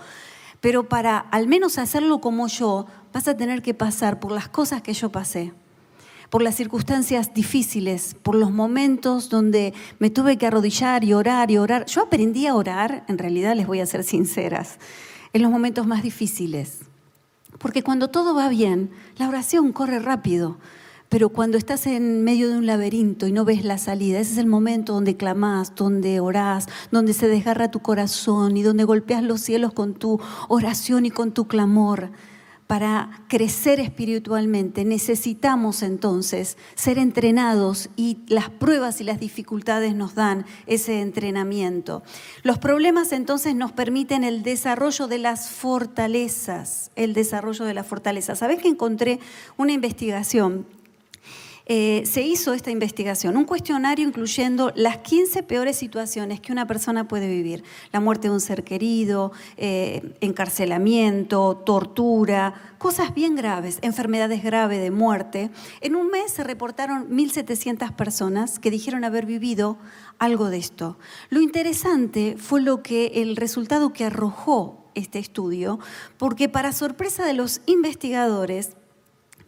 Pero 0.60 0.88
para 0.88 1.18
al 1.18 1.46
menos 1.46 1.76
hacerlo 1.76 2.20
como 2.20 2.46
yo, 2.46 2.86
vas 3.12 3.28
a 3.28 3.36
tener 3.36 3.60
que 3.60 3.74
pasar 3.74 4.18
por 4.18 4.32
las 4.32 4.48
cosas 4.48 4.80
que 4.80 4.94
yo 4.94 5.10
pasé 5.10 5.52
por 6.30 6.42
las 6.42 6.54
circunstancias 6.54 7.34
difíciles, 7.34 8.16
por 8.22 8.36
los 8.36 8.52
momentos 8.52 9.28
donde 9.28 9.74
me 9.98 10.10
tuve 10.10 10.38
que 10.38 10.46
arrodillar 10.46 11.04
y 11.04 11.12
orar 11.12 11.50
y 11.50 11.58
orar. 11.58 11.86
Yo 11.86 12.02
aprendí 12.02 12.46
a 12.46 12.54
orar, 12.54 13.04
en 13.08 13.18
realidad 13.18 13.56
les 13.56 13.66
voy 13.66 13.80
a 13.80 13.86
ser 13.86 14.04
sinceras, 14.04 14.78
en 15.32 15.42
los 15.42 15.50
momentos 15.50 15.86
más 15.86 16.02
difíciles. 16.02 16.78
Porque 17.58 17.82
cuando 17.82 18.08
todo 18.08 18.34
va 18.34 18.48
bien, 18.48 18.90
la 19.16 19.28
oración 19.28 19.72
corre 19.72 19.98
rápido. 19.98 20.56
Pero 21.08 21.30
cuando 21.30 21.58
estás 21.58 21.88
en 21.88 22.22
medio 22.22 22.48
de 22.48 22.56
un 22.56 22.66
laberinto 22.66 23.26
y 23.26 23.32
no 23.32 23.44
ves 23.44 23.64
la 23.64 23.78
salida, 23.78 24.20
ese 24.20 24.32
es 24.32 24.38
el 24.38 24.46
momento 24.46 24.92
donde 24.92 25.16
clamás, 25.16 25.74
donde 25.74 26.20
orás, 26.20 26.68
donde 26.92 27.14
se 27.14 27.26
desgarra 27.26 27.72
tu 27.72 27.80
corazón 27.80 28.56
y 28.56 28.62
donde 28.62 28.84
golpeas 28.84 29.24
los 29.24 29.40
cielos 29.40 29.72
con 29.72 29.94
tu 29.94 30.20
oración 30.48 31.06
y 31.06 31.10
con 31.10 31.32
tu 31.32 31.48
clamor 31.48 32.12
para 32.70 33.24
crecer 33.26 33.80
espiritualmente 33.80 34.84
necesitamos 34.84 35.82
entonces 35.82 36.56
ser 36.76 36.98
entrenados 36.98 37.90
y 37.96 38.18
las 38.28 38.48
pruebas 38.48 39.00
y 39.00 39.04
las 39.04 39.18
dificultades 39.18 39.96
nos 39.96 40.14
dan 40.14 40.46
ese 40.68 41.00
entrenamiento. 41.00 42.04
Los 42.44 42.58
problemas 42.58 43.10
entonces 43.10 43.56
nos 43.56 43.72
permiten 43.72 44.22
el 44.22 44.44
desarrollo 44.44 45.08
de 45.08 45.18
las 45.18 45.50
fortalezas, 45.50 46.92
el 46.94 47.12
desarrollo 47.12 47.64
de 47.64 47.74
las 47.74 47.88
fortalezas. 47.88 48.38
¿Sabes 48.38 48.62
que 48.62 48.68
encontré 48.68 49.18
una 49.56 49.72
investigación 49.72 50.64
eh, 51.72 52.02
se 52.04 52.22
hizo 52.22 52.52
esta 52.52 52.72
investigación, 52.72 53.36
un 53.36 53.44
cuestionario 53.44 54.04
incluyendo 54.04 54.72
las 54.74 54.96
15 54.98 55.44
peores 55.44 55.76
situaciones 55.76 56.40
que 56.40 56.50
una 56.50 56.66
persona 56.66 57.06
puede 57.06 57.28
vivir. 57.28 57.62
La 57.92 58.00
muerte 58.00 58.26
de 58.26 58.34
un 58.34 58.40
ser 58.40 58.64
querido, 58.64 59.30
eh, 59.56 60.16
encarcelamiento, 60.20 61.62
tortura, 61.64 62.74
cosas 62.78 63.14
bien 63.14 63.36
graves, 63.36 63.78
enfermedades 63.82 64.42
graves 64.42 64.82
de 64.82 64.90
muerte. 64.90 65.52
En 65.80 65.94
un 65.94 66.08
mes 66.08 66.32
se 66.32 66.42
reportaron 66.42 67.08
1.700 67.08 67.94
personas 67.94 68.58
que 68.58 68.72
dijeron 68.72 69.04
haber 69.04 69.24
vivido 69.24 69.78
algo 70.18 70.50
de 70.50 70.58
esto. 70.58 70.98
Lo 71.28 71.40
interesante 71.40 72.34
fue 72.36 72.62
lo 72.62 72.82
que 72.82 73.22
el 73.22 73.36
resultado 73.36 73.92
que 73.92 74.06
arrojó 74.06 74.90
este 74.96 75.20
estudio, 75.20 75.78
porque 76.18 76.48
para 76.48 76.72
sorpresa 76.72 77.24
de 77.24 77.34
los 77.34 77.60
investigadores, 77.66 78.70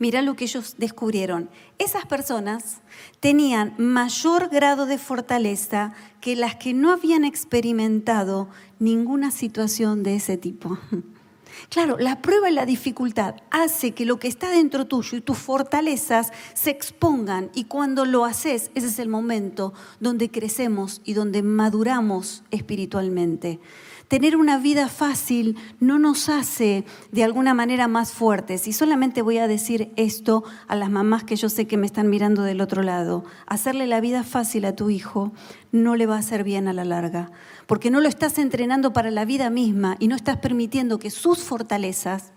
Mira 0.03 0.21
lo 0.21 0.35
que 0.35 0.47
ellos 0.47 0.75
descubrieron. 0.79 1.49
Esas 1.79 2.07
personas 2.07 2.81
tenían 3.21 3.77
mayor 3.79 4.49
grado 4.49 4.85
de 4.85 4.99
fortaleza 4.99 5.93
que 6.21 6.35
las 6.35 6.57
que 6.57 6.75
no 6.75 6.91
habían 6.91 7.25
experimentado 7.25 8.49
ninguna 8.81 9.31
situación 9.31 10.03
de 10.03 10.17
ese 10.17 10.37
tipo. 10.37 10.77
Claro, 11.69 11.99
la 11.99 12.23
prueba 12.23 12.51
y 12.51 12.55
la 12.55 12.65
dificultad 12.65 13.37
hace 13.51 13.93
que 13.93 14.07
lo 14.07 14.19
que 14.19 14.27
está 14.27 14.51
dentro 14.51 14.87
tuyo 14.87 15.19
y 15.19 15.21
tus 15.21 15.37
fortalezas 15.37 16.33
se 16.55 16.71
expongan 16.71 17.51
y 17.55 17.65
cuando 17.65 18.07
lo 18.07 18.25
haces, 18.25 18.71
ese 18.75 18.87
es 18.87 18.99
el 18.99 19.09
momento 19.09 19.75
donde 20.01 20.31
crecemos 20.31 21.03
y 21.05 21.13
donde 21.13 21.43
maduramos 21.43 22.43
espiritualmente 22.51 23.61
tener 24.13 24.37
una 24.37 24.59
vida 24.59 24.89
fácil 24.89 25.57
no 25.81 25.99
nos 25.99 26.29
hace 26.29 26.85
de 27.13 27.25
alguna 27.25 27.55
manera 27.55 27.89
más 27.89 28.13
fuertes. 28.13 28.69
Y 28.69 28.75
solamente 28.75 29.23
voy 29.23 29.39
a 29.39 29.49
decir 29.49 29.91
esto 29.97 30.45
a 30.69 30.77
las 30.77 30.91
mamás 30.91 31.25
que 31.25 31.37
yo 31.37 31.49
sé 31.49 31.67
que 31.67 31.79
me 31.79 31.87
están 31.87 32.11
mirando 32.11 32.43
del 32.43 32.61
otro 32.61 32.83
lado. 32.83 33.25
Hacerle 33.47 33.87
la 33.87 34.03
vida 34.03 34.23
fácil 34.23 34.67
a 34.67 34.77
tu 34.77 34.91
hijo 34.91 35.33
no 35.71 35.97
le 35.97 36.05
va 36.05 36.17
a 36.17 36.19
hacer 36.19 36.45
bien 36.45 36.69
a 36.69 36.75
la 36.75 36.85
larga, 36.85 37.31
porque 37.67 37.91
no 37.91 38.03
lo 38.03 38.09
estás 38.11 38.37
entrenando 38.37 38.93
para 38.93 39.11
la 39.11 39.25
vida 39.25 39.49
misma 39.49 39.97
y 39.99 40.09
no 40.09 40.15
estás 40.15 40.37
permitiendo 40.37 40.99
que 40.99 41.11
sus 41.11 41.39
fortalezas 41.39 42.33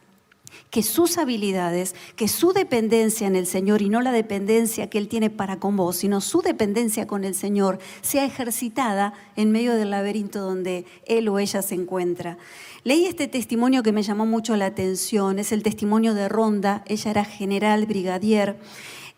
que 0.69 0.83
sus 0.83 1.17
habilidades, 1.17 1.95
que 2.15 2.27
su 2.27 2.53
dependencia 2.53 3.27
en 3.27 3.35
el 3.35 3.47
Señor 3.47 3.81
y 3.81 3.89
no 3.89 4.01
la 4.01 4.11
dependencia 4.11 4.89
que 4.89 4.97
Él 4.97 5.07
tiene 5.07 5.29
para 5.29 5.59
con 5.59 5.75
vos, 5.77 5.97
sino 5.97 6.21
su 6.21 6.41
dependencia 6.41 7.07
con 7.07 7.23
el 7.23 7.35
Señor 7.35 7.79
sea 8.01 8.25
ejercitada 8.25 9.13
en 9.35 9.51
medio 9.51 9.75
del 9.75 9.91
laberinto 9.91 10.39
donde 10.39 10.85
Él 11.05 11.27
o 11.29 11.39
ella 11.39 11.61
se 11.61 11.75
encuentra. 11.75 12.37
Leí 12.83 13.05
este 13.05 13.27
testimonio 13.27 13.81
que 13.81 13.91
me 13.91 14.03
llamó 14.03 14.25
mucho 14.25 14.55
la 14.55 14.67
atención, 14.67 15.39
es 15.39 15.51
el 15.51 15.63
testimonio 15.63 16.13
de 16.13 16.29
Ronda, 16.29 16.83
ella 16.87 17.11
era 17.11 17.25
general 17.25 17.85
brigadier 17.85 18.57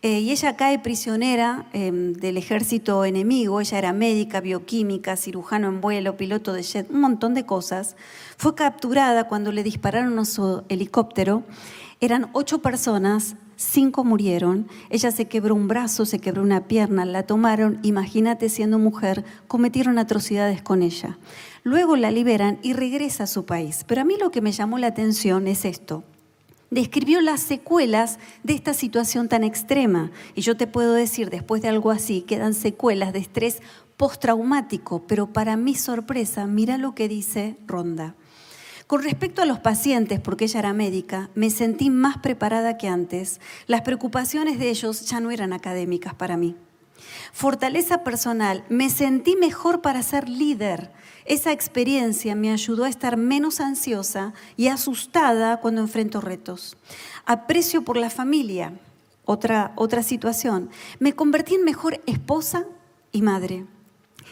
eh, 0.04 0.20
y 0.20 0.30
ella 0.32 0.56
cae 0.56 0.78
prisionera 0.78 1.66
em, 1.74 2.14
del 2.14 2.38
ejército 2.38 3.04
enemigo, 3.04 3.60
ella 3.60 3.80
era 3.80 3.94
médica, 3.94 4.42
bioquímica, 4.42 5.18
cirujano 5.18 5.68
en 5.70 5.82
vuelo, 5.82 6.18
piloto 6.18 6.54
de 6.54 6.62
jet, 6.62 6.88
un 6.92 7.02
montón 7.02 7.34
de 7.34 7.48
cosas. 7.48 7.96
Fue 8.38 8.54
capturada 8.54 9.28
cuando 9.28 9.52
le 9.52 9.64
dispararon 9.64 10.20
a 10.20 10.26
su 10.26 10.64
helicóptero. 10.70 11.44
Eran 12.00 12.30
ocho 12.34 12.62
personas, 12.62 13.38
cinco 13.56 14.04
murieron. 14.04 14.68
Ella 14.92 15.10
se 15.10 15.28
quebró 15.28 15.56
un 15.56 15.68
brazo, 15.68 16.06
se 16.06 16.20
quebró 16.20 16.44
una 16.44 16.68
pierna, 16.68 17.04
la 17.04 17.24
tomaron, 17.24 17.80
imagínate 17.82 18.50
siendo 18.50 18.78
mujer, 18.78 19.26
cometieron 19.48 19.98
atrocidades 19.98 20.62
con 20.62 20.84
ella. 20.84 21.18
Luego 21.64 21.96
la 21.96 22.12
liberan 22.12 22.60
y 22.62 22.74
regresa 22.74 23.24
a 23.24 23.28
su 23.28 23.46
país. 23.46 23.84
Pero 23.88 24.02
a 24.02 24.06
mí 24.06 24.16
lo 24.20 24.30
que 24.30 24.42
me 24.42 24.52
llamó 24.52 24.78
la 24.78 24.88
atención 24.88 25.48
es 25.48 25.66
esto 25.66 26.04
describió 26.70 27.22
las 27.22 27.42
secuelas 27.42 28.20
de 28.44 28.54
esta 28.54 28.74
situación 28.74 29.30
tan 29.30 29.44
extrema. 29.44 30.12
Y 30.36 30.42
yo 30.42 30.58
te 30.58 30.68
puedo 30.68 30.94
decir, 30.94 31.30
después 31.30 31.62
de 31.62 31.70
algo 31.70 31.92
así, 31.92 32.22
quedan 32.22 32.54
secuelas 32.54 33.14
de 33.14 33.20
estrés 33.20 33.62
postraumático, 33.98 35.04
pero 35.08 35.34
para 35.34 35.58
mi 35.58 35.76
sorpresa, 35.76 36.46
mira 36.46 36.78
lo 36.78 36.94
que 36.94 37.08
dice 37.08 37.58
Ronda. 37.66 38.16
Con 38.86 39.04
respecto 39.04 39.42
a 39.42 39.46
los 39.46 39.60
pacientes, 39.60 40.20
porque 40.22 40.46
ella 40.46 40.60
era 40.60 40.74
médica, 40.74 41.30
me 41.36 41.50
sentí 41.50 41.90
más 41.90 42.20
preparada 42.20 42.78
que 42.78 42.88
antes. 42.88 43.42
Las 43.66 43.82
preocupaciones 43.82 44.60
de 44.60 44.70
ellos 44.70 45.02
ya 45.02 45.20
no 45.20 45.30
eran 45.30 45.52
académicas 45.52 46.14
para 46.14 46.38
mí. 46.38 46.56
Fortaleza 47.34 48.04
personal, 48.04 48.64
me 48.70 48.90
sentí 48.90 49.36
mejor 49.36 49.82
para 49.82 50.02
ser 50.04 50.30
líder. 50.30 50.92
Esa 51.28 51.52
experiencia 51.52 52.36
me 52.36 52.52
ayudó 52.52 52.86
a 52.86 52.90
estar 52.90 53.18
menos 53.18 53.60
ansiosa 53.60 54.34
y 54.56 54.70
asustada 54.70 55.58
cuando 55.58 55.82
enfrento 55.82 56.22
retos. 56.22 56.78
Aprecio 57.26 57.82
por 57.84 57.98
la 57.98 58.10
familia, 58.10 58.80
otra, 59.26 59.74
otra 59.76 60.04
situación. 60.04 60.70
Me 61.00 61.12
convertí 61.12 61.56
en 61.56 61.66
mejor 61.66 62.02
esposa 62.06 62.66
y 63.12 63.24
madre. 63.24 63.66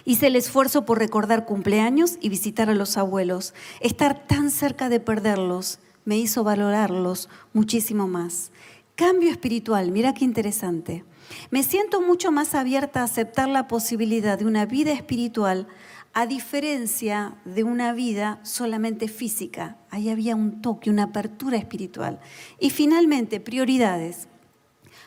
Hice 0.06 0.28
el 0.28 0.38
esfuerzo 0.38 0.86
por 0.86 0.98
recordar 0.98 1.46
cumpleaños 1.46 2.18
y 2.22 2.30
visitar 2.30 2.70
a 2.70 2.76
los 2.76 2.96
abuelos. 2.96 3.54
Estar 3.82 4.26
tan 4.26 4.50
cerca 4.50 4.88
de 4.88 5.02
perderlos 5.02 5.80
me 6.06 6.18
hizo 6.18 6.46
valorarlos 6.46 7.28
muchísimo 7.52 8.08
más. 8.08 8.52
Cambio 8.96 9.30
espiritual, 9.30 9.92
mira 9.92 10.14
qué 10.14 10.24
interesante. 10.24 11.04
Me 11.52 11.64
siento 11.64 12.02
mucho 12.02 12.32
más 12.32 12.56
abierta 12.56 13.02
a 13.02 13.06
aceptar 13.06 13.50
la 13.50 13.68
posibilidad 13.68 14.40
de 14.40 14.46
una 14.46 14.66
vida 14.66 14.94
espiritual 14.94 15.68
a 16.16 16.28
diferencia 16.28 17.36
de 17.44 17.66
una 17.66 17.92
vida 17.92 18.40
solamente 18.44 19.10
física. 19.10 19.76
Ahí 19.90 20.10
había 20.10 20.34
un 20.34 20.62
toque, 20.62 20.90
una 20.90 21.04
apertura 21.04 21.58
espiritual. 21.58 22.22
Y 22.58 22.70
finalmente, 22.70 23.42
prioridades. 23.42 24.30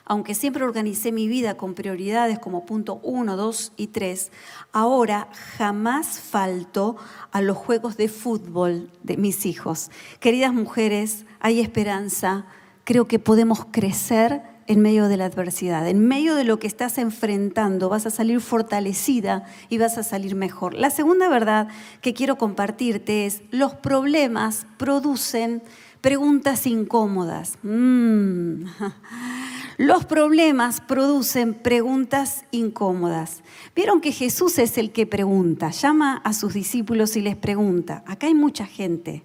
Aunque 0.04 0.34
siempre 0.34 0.64
organicé 0.64 1.10
mi 1.10 1.26
vida 1.26 1.56
con 1.56 1.72
prioridades 1.72 2.38
como 2.38 2.66
punto 2.66 3.00
1, 3.02 3.38
2 3.38 3.72
y 3.78 3.86
3, 3.86 4.30
ahora 4.72 5.30
jamás 5.56 6.20
falto 6.20 6.96
a 7.32 7.40
los 7.40 7.56
juegos 7.56 7.96
de 7.96 8.08
fútbol 8.08 8.90
de 9.02 9.16
mis 9.16 9.46
hijos. 9.46 9.90
Queridas 10.20 10.52
mujeres, 10.52 11.24
hay 11.40 11.60
esperanza. 11.60 12.44
Creo 12.84 13.08
que 13.08 13.18
podemos 13.18 13.64
crecer 13.70 14.42
en 14.68 14.80
medio 14.80 15.08
de 15.08 15.16
la 15.16 15.24
adversidad, 15.24 15.88
en 15.88 16.06
medio 16.06 16.34
de 16.34 16.44
lo 16.44 16.58
que 16.58 16.66
estás 16.66 16.98
enfrentando, 16.98 17.88
vas 17.88 18.04
a 18.04 18.10
salir 18.10 18.40
fortalecida 18.42 19.46
y 19.70 19.78
vas 19.78 19.96
a 19.96 20.02
salir 20.02 20.34
mejor. 20.34 20.74
La 20.74 20.90
segunda 20.90 21.30
verdad 21.30 21.68
que 22.02 22.12
quiero 22.12 22.36
compartirte 22.36 23.24
es, 23.24 23.40
los 23.50 23.74
problemas 23.74 24.66
producen 24.76 25.62
preguntas 26.02 26.66
incómodas. 26.66 27.58
Mm. 27.62 28.64
Los 29.78 30.04
problemas 30.06 30.80
producen 30.80 31.54
preguntas 31.54 32.44
incómodas. 32.50 33.44
Vieron 33.76 34.00
que 34.00 34.10
Jesús 34.10 34.58
es 34.58 34.76
el 34.76 34.90
que 34.90 35.06
pregunta, 35.06 35.70
llama 35.70 36.16
a 36.24 36.32
sus 36.32 36.52
discípulos 36.52 37.16
y 37.16 37.20
les 37.20 37.36
pregunta, 37.36 38.02
acá 38.04 38.26
hay 38.26 38.34
mucha 38.34 38.66
gente, 38.66 39.22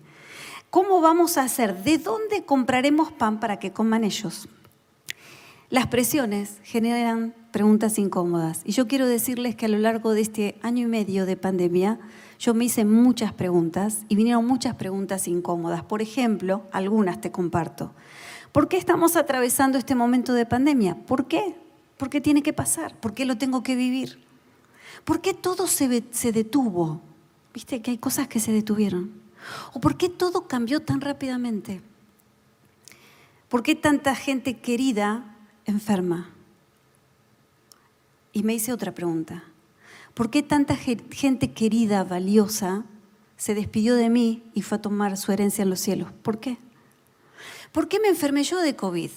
¿cómo 0.70 1.02
vamos 1.02 1.40
a 1.40 1.42
hacer? 1.42 1.84
¿De 1.84 1.98
dónde 1.98 2.46
compraremos 2.46 3.12
pan 3.12 3.40
para 3.40 3.58
que 3.58 3.72
coman 3.72 4.04
ellos? 4.04 4.48
Las 5.70 5.88
presiones 5.88 6.60
generan 6.64 7.34
preguntas 7.52 7.98
incómodas 7.98 8.62
y 8.66 8.74
yo 8.74 8.88
quiero 8.88 9.08
decirles 9.08 9.56
que 9.56 9.66
a 9.66 9.70
lo 9.70 9.78
largo 9.78 10.14
de 10.14 10.22
este 10.22 10.60
año 10.62 10.84
y 10.84 10.90
medio 10.90 11.26
de 11.26 11.38
pandemia 11.38 12.00
yo 12.40 12.54
me 12.54 12.66
hice 12.66 12.86
muchas 12.86 13.34
preguntas 13.34 14.04
y 14.10 14.16
vinieron 14.16 14.46
muchas 14.46 14.76
preguntas 14.76 15.28
incómodas. 15.28 15.84
Por 15.84 16.02
ejemplo, 16.02 16.64
algunas 16.72 17.22
te 17.22 17.32
comparto. 17.32 17.94
¿Por 18.52 18.68
qué 18.68 18.78
estamos 18.78 19.16
atravesando 19.16 19.78
este 19.78 19.96
momento 19.96 20.34
de 20.34 20.46
pandemia? 20.46 20.96
¿Por 21.06 21.28
qué? 21.28 21.56
¿Por 21.98 22.10
qué 22.10 22.22
tiene 22.22 22.44
que 22.44 22.54
pasar? 22.54 22.96
¿Por 23.00 23.14
qué 23.14 23.26
lo 23.26 23.38
tengo 23.38 23.64
que 23.64 23.76
vivir? 23.76 24.24
¿Por 25.06 25.22
qué 25.22 25.34
todo 25.34 25.68
se, 25.68 25.88
detuvo? 25.88 27.02
¿Viste 27.54 27.82
que 27.82 27.92
hay 27.92 27.98
cosas 27.98 28.28
que 28.28 28.40
se 28.40 28.52
detuvieron? 28.52 29.12
¿O 29.74 29.80
por 29.80 29.98
qué 29.98 30.10
todo 30.10 30.48
cambió 30.48 30.82
tan 30.82 31.02
rápidamente? 31.02 31.82
¿Por 33.50 33.64
qué 33.64 33.76
tanta 33.76 34.16
gente 34.16 34.60
querida 34.60 35.33
enferma? 35.66 36.30
Y 38.32 38.44
me 38.44 38.54
hice 38.54 38.74
otra 38.74 38.94
pregunta. 38.94 39.44
¿Por 40.14 40.30
qué 40.30 40.44
tanta 40.44 40.76
gente 40.76 41.52
querida, 41.54 42.04
valiosa, 42.04 42.86
se 43.38 43.56
despidió 43.56 43.96
de 43.96 44.10
mí 44.10 44.44
y 44.54 44.62
fue 44.62 44.78
a 44.78 44.82
tomar 44.82 45.18
su 45.18 45.32
herencia 45.32 45.64
en 45.64 45.70
los 45.70 45.80
cielos? 45.80 46.12
¿Por 46.22 46.40
qué? 46.40 46.58
¿Por 47.72 47.88
qué 47.88 48.00
me 48.00 48.10
enfermé 48.10 48.44
yo 48.44 48.60
de 48.60 48.76
COVID? 48.76 49.10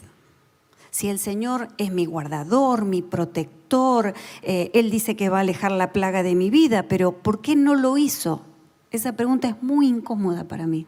Si 0.91 1.09
el 1.09 1.19
Señor 1.19 1.69
es 1.77 1.93
mi 1.93 2.07
guardador, 2.07 2.87
mi 2.87 3.03
protector, 3.03 4.15
eh, 4.41 4.71
Él 4.73 4.91
dice 4.91 5.15
que 5.15 5.29
va 5.29 5.39
a 5.39 5.41
alejar 5.43 5.71
la 5.73 5.93
plaga 5.93 6.23
de 6.23 6.35
mi 6.35 6.49
vida, 6.49 6.85
pero 6.85 7.13
¿por 7.13 7.43
qué 7.43 7.55
no 7.55 7.75
lo 7.75 7.99
hizo? 7.99 8.43
Esa 8.91 9.15
pregunta 9.15 9.49
es 9.49 9.63
muy 9.63 9.89
incómoda 9.89 10.45
para 10.45 10.67
mí. 10.67 10.87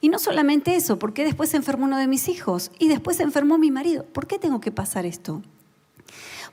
Y 0.00 0.08
no 0.08 0.18
solamente 0.18 0.76
eso, 0.76 0.98
¿por 0.98 1.12
qué 1.12 1.24
después 1.24 1.50
se 1.50 1.56
enfermó 1.56 1.86
uno 1.86 1.98
de 1.98 2.06
mis 2.06 2.28
hijos? 2.28 2.70
Y 2.78 2.88
después 2.88 3.16
se 3.16 3.22
enfermó 3.22 3.58
mi 3.58 3.70
marido. 3.70 4.04
¿Por 4.04 4.26
qué 4.26 4.38
tengo 4.38 4.60
que 4.60 4.70
pasar 4.70 5.06
esto? 5.06 5.42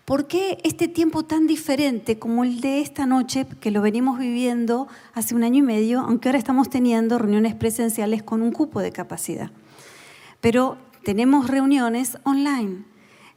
¿Por 0.05 0.27
qué 0.27 0.57
este 0.63 0.89
tiempo 0.89 1.23
tan 1.23 1.47
diferente 1.47 2.19
como 2.19 2.43
el 2.43 2.59
de 2.59 2.81
esta 2.81 3.05
noche, 3.05 3.45
que 3.61 3.71
lo 3.71 3.81
venimos 3.81 4.19
viviendo 4.19 4.87
hace 5.13 5.33
un 5.33 5.43
año 5.43 5.59
y 5.59 5.61
medio, 5.61 6.01
aunque 6.01 6.27
ahora 6.27 6.39
estamos 6.39 6.69
teniendo 6.69 7.19
reuniones 7.19 7.55
presenciales 7.55 8.21
con 8.21 8.41
un 8.41 8.51
cupo 8.51 8.81
de 8.81 8.91
capacidad? 8.91 9.51
Pero 10.41 10.77
tenemos 11.03 11.47
reuniones 11.47 12.17
online. 12.23 12.83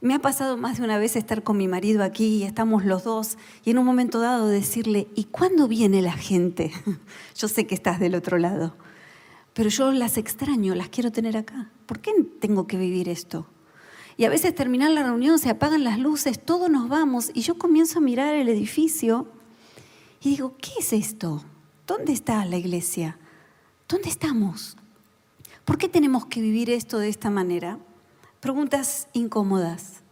Me 0.01 0.15
ha 0.15 0.19
pasado 0.19 0.57
más 0.57 0.79
de 0.79 0.85
una 0.85 0.99
vez 0.99 1.15
estar 1.15 1.43
con 1.45 1.57
mi 1.57 1.69
marido 1.69 2.03
aquí 2.03 2.27
y 2.39 2.43
estamos 2.43 2.85
los 2.85 3.05
dos 3.05 3.39
y 3.65 3.71
en 3.71 3.79
un 3.79 3.87
momento 3.87 4.19
dado 4.19 4.49
decirle, 4.49 5.07
¿y 5.15 5.25
cuándo 5.25 5.69
viene 5.69 6.03
la 6.03 6.13
gente? 6.13 6.73
Yo 7.37 7.47
sé 7.47 7.67
que 7.67 7.77
estás 7.77 8.01
del 8.01 8.17
otro 8.17 8.39
lado, 8.39 8.77
pero 9.57 9.71
yo 9.71 9.91
las 9.91 10.19
extraño, 10.19 10.75
las 10.75 10.91
quiero 10.91 11.11
tener 11.11 11.35
acá. 11.35 11.71
¿Por 11.87 12.01
qué 12.01 12.13
tengo 12.43 12.67
que 12.67 12.77
vivir 12.77 13.09
esto? 13.09 13.47
Y 14.19 14.27
a 14.27 14.29
veces 14.29 14.55
terminar 14.55 14.91
la 14.91 15.03
reunión, 15.03 15.39
se 15.39 15.49
apagan 15.49 15.83
las 15.83 15.99
luces, 15.99 16.45
todos 16.45 16.69
nos 16.69 16.91
vamos 16.91 17.31
y 17.33 17.41
yo 17.41 17.57
comienzo 17.57 17.99
a 17.99 18.03
mirar 18.03 18.35
el 18.35 18.51
edificio 18.51 19.27
y 20.21 20.29
digo, 20.29 20.59
¿qué 20.59 20.73
es 20.79 20.93
esto? 20.93 21.43
¿Dónde 21.87 22.13
está 22.13 22.45
la 22.45 22.59
iglesia? 22.59 23.17
¿Dónde 23.89 24.11
estamos? 24.11 24.77
¿Por 25.65 25.79
qué 25.79 25.89
tenemos 25.89 26.27
que 26.27 26.43
vivir 26.43 26.69
esto 26.69 26.99
de 26.99 27.09
esta 27.09 27.31
manera? 27.31 27.79
Preguntas 28.41 29.09
incómodas. 29.15 30.03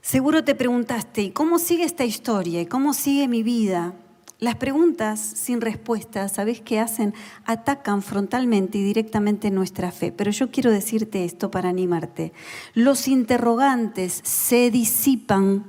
Seguro 0.00 0.44
te 0.44 0.54
preguntaste, 0.54 1.22
¿y 1.22 1.30
cómo 1.32 1.58
sigue 1.58 1.82
esta 1.82 2.04
historia? 2.04 2.60
¿Y 2.60 2.66
cómo 2.66 2.94
sigue 2.94 3.26
mi 3.26 3.42
vida? 3.42 3.94
Las 4.40 4.54
preguntas 4.54 5.18
sin 5.18 5.60
respuesta, 5.60 6.28
¿sabes 6.28 6.60
qué 6.60 6.78
hacen? 6.78 7.12
Atacan 7.44 8.02
frontalmente 8.02 8.78
y 8.78 8.84
directamente 8.84 9.50
nuestra 9.50 9.90
fe. 9.90 10.12
Pero 10.12 10.30
yo 10.30 10.52
quiero 10.52 10.70
decirte 10.70 11.24
esto 11.24 11.50
para 11.50 11.68
animarte. 11.68 12.32
Los 12.72 13.08
interrogantes 13.08 14.20
se 14.22 14.70
disipan 14.70 15.64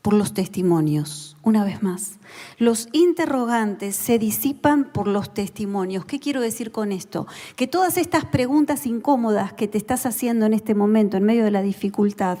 por 0.00 0.14
los 0.14 0.32
testimonios. 0.32 1.36
Una 1.42 1.64
vez 1.64 1.82
más, 1.82 2.18
los 2.56 2.88
interrogantes 2.92 3.94
se 3.94 4.18
disipan 4.18 4.90
por 4.90 5.06
los 5.06 5.34
testimonios. 5.34 6.06
¿Qué 6.06 6.18
quiero 6.18 6.40
decir 6.40 6.72
con 6.72 6.92
esto? 6.92 7.26
Que 7.56 7.66
todas 7.66 7.98
estas 7.98 8.24
preguntas 8.24 8.86
incómodas 8.86 9.52
que 9.52 9.68
te 9.68 9.76
estás 9.76 10.06
haciendo 10.06 10.46
en 10.46 10.54
este 10.54 10.74
momento, 10.74 11.18
en 11.18 11.24
medio 11.24 11.44
de 11.44 11.50
la 11.50 11.60
dificultad, 11.60 12.38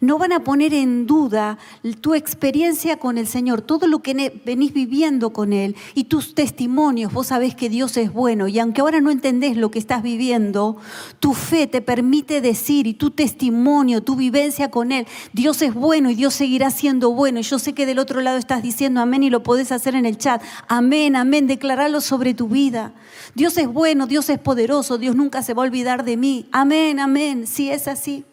no 0.00 0.18
van 0.18 0.32
a 0.32 0.44
poner 0.44 0.74
en 0.74 1.06
duda 1.06 1.58
tu 2.00 2.14
experiencia 2.14 2.96
con 2.98 3.18
el 3.18 3.26
Señor, 3.26 3.62
todo 3.62 3.86
lo 3.86 4.00
que 4.00 4.40
venís 4.44 4.72
viviendo 4.72 5.32
con 5.32 5.52
Él 5.52 5.76
y 5.94 6.04
tus 6.04 6.34
testimonios. 6.34 7.12
Vos 7.12 7.28
sabés 7.28 7.54
que 7.54 7.68
Dios 7.68 7.96
es 7.96 8.12
bueno 8.12 8.48
y 8.48 8.58
aunque 8.58 8.80
ahora 8.80 9.00
no 9.00 9.10
entendés 9.10 9.56
lo 9.56 9.70
que 9.70 9.78
estás 9.78 10.02
viviendo, 10.02 10.76
tu 11.20 11.34
fe 11.34 11.66
te 11.66 11.80
permite 11.80 12.40
decir 12.40 12.86
y 12.86 12.94
tu 12.94 13.10
testimonio, 13.10 14.02
tu 14.02 14.16
vivencia 14.16 14.70
con 14.70 14.92
Él, 14.92 15.06
Dios 15.32 15.62
es 15.62 15.74
bueno 15.74 16.10
y 16.10 16.14
Dios 16.14 16.34
seguirá 16.34 16.70
siendo 16.70 17.12
bueno. 17.12 17.40
Y 17.40 17.42
yo 17.42 17.58
sé 17.58 17.72
que 17.72 17.86
del 17.86 17.98
otro 17.98 18.20
lado 18.20 18.38
estás 18.38 18.62
diciendo 18.62 19.00
amén 19.00 19.22
y 19.22 19.30
lo 19.30 19.42
podés 19.42 19.72
hacer 19.72 19.94
en 19.94 20.06
el 20.06 20.18
chat. 20.18 20.42
Amén, 20.68 21.16
amén, 21.16 21.46
declaralo 21.46 22.00
sobre 22.00 22.34
tu 22.34 22.48
vida. 22.48 22.92
Dios 23.34 23.56
es 23.58 23.68
bueno, 23.68 24.06
Dios 24.06 24.28
es 24.30 24.38
poderoso, 24.38 24.98
Dios 24.98 25.16
nunca 25.16 25.42
se 25.42 25.54
va 25.54 25.62
a 25.62 25.66
olvidar 25.66 26.04
de 26.04 26.16
mí. 26.16 26.48
Amén, 26.52 27.00
amén, 27.00 27.46
si 27.46 27.70
es 27.70 27.88
así. 27.88 28.24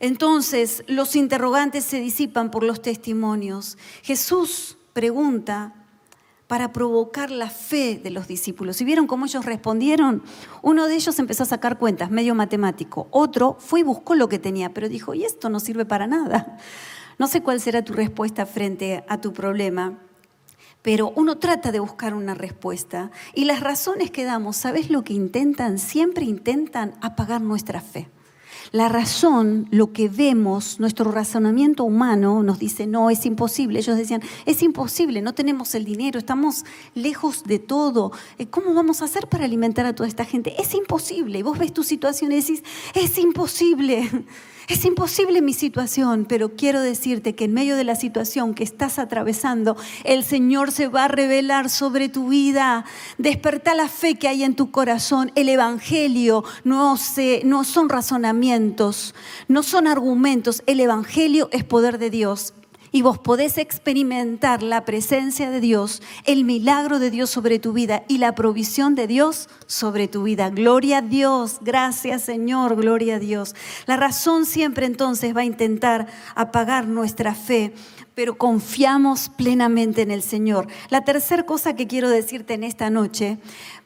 Entonces 0.00 0.84
los 0.86 1.16
interrogantes 1.16 1.84
se 1.84 2.00
disipan 2.00 2.50
por 2.50 2.62
los 2.62 2.82
testimonios. 2.82 3.78
Jesús 4.02 4.78
pregunta 4.92 5.74
para 6.46 6.72
provocar 6.72 7.30
la 7.30 7.48
fe 7.48 7.98
de 8.02 8.10
los 8.10 8.28
discípulos. 8.28 8.80
¿Y 8.80 8.84
vieron 8.84 9.06
cómo 9.06 9.24
ellos 9.24 9.44
respondieron? 9.44 10.22
Uno 10.62 10.86
de 10.86 10.94
ellos 10.94 11.18
empezó 11.18 11.42
a 11.44 11.46
sacar 11.46 11.78
cuentas, 11.78 12.10
medio 12.10 12.34
matemático. 12.34 13.08
Otro 13.10 13.56
fue 13.58 13.80
y 13.80 13.82
buscó 13.82 14.14
lo 14.14 14.28
que 14.28 14.38
tenía, 14.38 14.72
pero 14.74 14.88
dijo, 14.88 15.14
y 15.14 15.24
esto 15.24 15.48
no 15.48 15.58
sirve 15.60 15.84
para 15.86 16.06
nada. 16.06 16.58
No 17.18 17.28
sé 17.28 17.42
cuál 17.42 17.60
será 17.60 17.82
tu 17.82 17.92
respuesta 17.92 18.44
frente 18.44 19.04
a 19.08 19.20
tu 19.20 19.32
problema, 19.32 19.98
pero 20.82 21.12
uno 21.16 21.38
trata 21.38 21.72
de 21.72 21.80
buscar 21.80 22.12
una 22.12 22.34
respuesta. 22.34 23.10
Y 23.34 23.44
las 23.46 23.60
razones 23.60 24.10
que 24.10 24.24
damos, 24.24 24.56
¿sabes 24.56 24.90
lo 24.90 25.02
que 25.02 25.14
intentan? 25.14 25.78
Siempre 25.78 26.24
intentan 26.24 26.94
apagar 27.00 27.40
nuestra 27.40 27.80
fe. 27.80 28.08
La 28.72 28.88
razón, 28.88 29.68
lo 29.70 29.92
que 29.92 30.08
vemos, 30.08 30.80
nuestro 30.80 31.10
razonamiento 31.12 31.84
humano 31.84 32.42
nos 32.42 32.58
dice, 32.58 32.86
no, 32.86 33.10
es 33.10 33.26
imposible. 33.26 33.78
Ellos 33.78 33.96
decían, 33.96 34.22
es 34.46 34.62
imposible, 34.62 35.22
no 35.22 35.34
tenemos 35.34 35.74
el 35.74 35.84
dinero, 35.84 36.18
estamos 36.18 36.64
lejos 36.94 37.44
de 37.44 37.58
todo. 37.58 38.12
Eh, 38.38 38.46
¿Cómo 38.46 38.74
vamos 38.74 39.02
a 39.02 39.06
hacer 39.06 39.28
para 39.28 39.44
alimentar 39.44 39.86
a 39.86 39.94
toda 39.94 40.08
esta 40.08 40.24
gente? 40.24 40.54
Es 40.60 40.74
imposible. 40.74 41.38
Y 41.38 41.42
vos 41.42 41.58
ves 41.58 41.72
tu 41.72 41.82
situación 41.82 42.32
y 42.32 42.36
decís, 42.36 42.62
es 42.94 43.18
imposible. 43.18 44.10
Es 44.66 44.86
imposible 44.86 45.42
mi 45.42 45.52
situación, 45.52 46.24
pero 46.26 46.56
quiero 46.56 46.80
decirte 46.80 47.34
que 47.34 47.44
en 47.44 47.52
medio 47.52 47.76
de 47.76 47.84
la 47.84 47.96
situación 47.96 48.54
que 48.54 48.64
estás 48.64 48.98
atravesando, 48.98 49.76
el 50.04 50.24
Señor 50.24 50.72
se 50.72 50.88
va 50.88 51.04
a 51.04 51.08
revelar 51.08 51.68
sobre 51.68 52.08
tu 52.08 52.28
vida. 52.28 52.86
Desperta 53.18 53.74
la 53.74 53.88
fe 53.88 54.14
que 54.14 54.26
hay 54.26 54.42
en 54.42 54.56
tu 54.56 54.70
corazón. 54.70 55.32
El 55.34 55.50
Evangelio 55.50 56.44
no, 56.64 56.96
se, 56.96 57.42
no 57.44 57.64
son 57.64 57.90
razonamientos, 57.90 58.53
no 59.48 59.62
son 59.62 59.86
argumentos. 59.86 60.62
El 60.66 60.80
Evangelio 60.80 61.48
es 61.52 61.64
poder 61.64 61.98
de 61.98 62.10
Dios 62.10 62.54
y 62.94 63.02
vos 63.02 63.18
podés 63.18 63.58
experimentar 63.58 64.62
la 64.62 64.84
presencia 64.84 65.50
de 65.50 65.58
Dios, 65.58 66.00
el 66.26 66.44
milagro 66.44 67.00
de 67.00 67.10
Dios 67.10 67.28
sobre 67.28 67.58
tu 67.58 67.72
vida 67.72 68.04
y 68.06 68.18
la 68.18 68.36
provisión 68.36 68.94
de 68.94 69.08
Dios 69.08 69.48
sobre 69.66 70.06
tu 70.06 70.22
vida. 70.22 70.50
Gloria 70.50 70.98
a 70.98 71.02
Dios, 71.02 71.58
gracias 71.60 72.22
Señor, 72.22 72.76
gloria 72.76 73.16
a 73.16 73.18
Dios. 73.18 73.56
La 73.86 73.96
razón 73.96 74.46
siempre 74.46 74.86
entonces 74.86 75.36
va 75.36 75.40
a 75.40 75.44
intentar 75.44 76.06
apagar 76.36 76.86
nuestra 76.86 77.34
fe, 77.34 77.74
pero 78.14 78.38
confiamos 78.38 79.28
plenamente 79.28 80.02
en 80.02 80.12
el 80.12 80.22
Señor. 80.22 80.68
La 80.88 81.02
tercera 81.02 81.44
cosa 81.44 81.74
que 81.74 81.88
quiero 81.88 82.08
decirte 82.08 82.54
en 82.54 82.62
esta 82.62 82.90
noche 82.90 83.38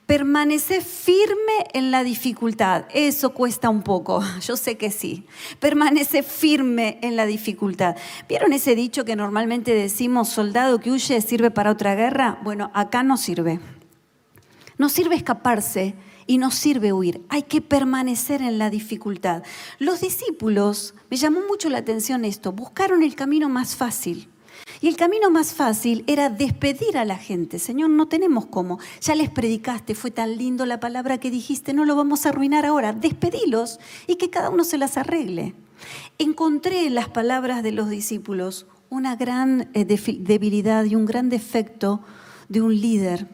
Permanece 0.09 0.81
firme 0.81 1.67
en 1.75 1.91
la 1.91 2.03
dificultad. 2.03 2.87
Eso 2.95 3.35
cuesta 3.35 3.69
un 3.69 3.83
poco, 3.83 4.23
yo 4.41 4.57
sé 4.57 4.79
que 4.79 4.91
sí. 4.91 5.27
Permanece 5.61 6.23
firme 6.23 6.99
en 7.03 7.15
la 7.15 7.27
dificultad. 7.27 7.95
¿Vieron 8.27 8.55
ese 8.55 8.75
dicho 8.75 9.05
que 9.05 9.17
normalmente 9.17 9.75
decimos, 9.75 10.31
soldado 10.31 10.81
que 10.81 10.91
huye 10.91 11.21
sirve 11.21 11.51
para 11.51 11.71
otra 11.71 11.95
guerra? 11.95 12.39
Bueno, 12.43 12.71
acá 12.73 13.03
no 13.03 13.19
sirve. 13.19 13.61
No 14.79 14.89
sirve 14.89 15.15
escaparse 15.15 15.95
y 16.27 16.39
no 16.39 16.53
sirve 16.53 16.95
huir. 16.95 17.21
Hay 17.29 17.43
que 17.43 17.61
permanecer 17.61 18.41
en 18.41 18.57
la 18.57 18.71
dificultad. 18.71 19.43
Los 19.79 20.01
discípulos, 20.01 20.95
me 21.11 21.19
llamó 21.19 21.41
mucho 21.47 21.69
la 21.69 21.79
atención 21.79 22.25
esto, 22.25 22.53
buscaron 22.53 23.03
el 23.03 23.15
camino 23.15 23.51
más 23.51 23.77
fácil. 23.77 24.31
Y 24.81 24.89
el 24.89 24.97
camino 24.97 25.31
más 25.31 25.55
fácil 25.55 26.05
era 26.07 26.31
despedir 26.31 26.99
a 26.99 27.05
la 27.05 27.17
gente. 27.17 27.59
Señor, 27.59 27.91
no 27.91 28.09
tenemos 28.09 28.47
cómo. 28.47 28.79
Ya 29.01 29.15
les 29.15 29.31
predicaste, 29.31 29.95
fue 29.95 30.11
tan 30.11 30.37
lindo 30.37 30.67
la 30.67 30.81
palabra 30.81 31.19
que 31.19 31.31
dijiste, 31.31 31.73
no 31.73 31.85
lo 31.85 31.97
vamos 31.97 32.25
a 32.25 32.31
arruinar 32.31 32.65
ahora. 32.65 32.93
Despedilos 32.93 33.79
y 34.07 34.17
que 34.17 34.31
cada 34.31 34.51
uno 34.51 34.65
se 34.65 34.79
las 34.79 34.97
arregle. 34.97 35.55
Encontré 36.19 36.87
en 36.87 36.95
las 36.95 37.09
palabras 37.09 37.63
de 37.63 37.73
los 37.73 37.89
discípulos 37.89 38.67
una 38.91 39.17
gran 39.17 39.71
eh, 39.75 39.85
debilidad 39.85 40.85
y 40.85 40.95
un 40.95 41.07
gran 41.07 41.29
defecto 41.29 42.01
de 42.49 42.63
un 42.63 42.81
líder. 42.81 43.29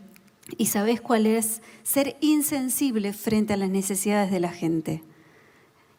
¿Y 0.58 0.66
sabes 0.66 1.00
cuál 1.00 1.26
es? 1.26 1.62
Ser 1.82 2.16
insensible 2.20 3.12
frente 3.12 3.54
a 3.54 3.56
las 3.56 3.70
necesidades 3.70 4.30
de 4.30 4.40
la 4.40 4.50
gente. 4.50 5.02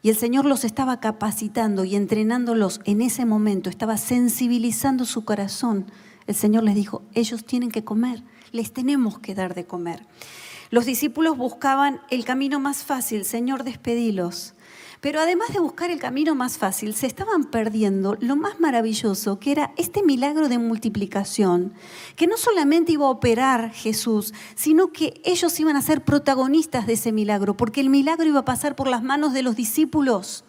Y 0.06 0.08
el 0.08 0.16
Señor 0.16 0.44
los 0.44 0.62
estaba 0.62 1.00
capacitando 1.00 1.82
y 1.82 1.96
entrenándolos 1.96 2.80
en 2.84 3.02
ese 3.02 3.24
momento, 3.26 3.68
estaba 3.68 3.96
sensibilizando 3.96 5.04
su 5.04 5.24
corazón. 5.24 5.90
El 6.28 6.36
Señor 6.36 6.62
les 6.62 6.76
dijo, 6.76 7.02
ellos 7.12 7.44
tienen 7.44 7.72
que 7.72 7.82
comer, 7.82 8.22
les 8.52 8.72
tenemos 8.72 9.18
que 9.18 9.34
dar 9.34 9.56
de 9.56 9.66
comer. 9.66 10.06
Los 10.76 10.84
discípulos 10.84 11.38
buscaban 11.38 12.02
el 12.10 12.26
camino 12.26 12.60
más 12.60 12.84
fácil, 12.84 13.24
Señor, 13.24 13.64
despedilos. 13.64 14.52
Pero 15.00 15.20
además 15.20 15.48
de 15.54 15.58
buscar 15.58 15.90
el 15.90 15.98
camino 15.98 16.34
más 16.34 16.58
fácil, 16.58 16.94
se 16.94 17.06
estaban 17.06 17.44
perdiendo 17.44 18.18
lo 18.20 18.36
más 18.36 18.60
maravilloso, 18.60 19.38
que 19.38 19.52
era 19.52 19.72
este 19.78 20.02
milagro 20.02 20.50
de 20.50 20.58
multiplicación, 20.58 21.72
que 22.14 22.26
no 22.26 22.36
solamente 22.36 22.92
iba 22.92 23.06
a 23.06 23.08
operar 23.08 23.72
Jesús, 23.72 24.34
sino 24.54 24.92
que 24.92 25.18
ellos 25.24 25.58
iban 25.58 25.76
a 25.76 25.80
ser 25.80 26.04
protagonistas 26.04 26.86
de 26.86 26.92
ese 26.92 27.10
milagro, 27.10 27.56
porque 27.56 27.80
el 27.80 27.88
milagro 27.88 28.26
iba 28.26 28.40
a 28.40 28.44
pasar 28.44 28.76
por 28.76 28.88
las 28.88 29.02
manos 29.02 29.32
de 29.32 29.42
los 29.42 29.56
discípulos. 29.56 30.44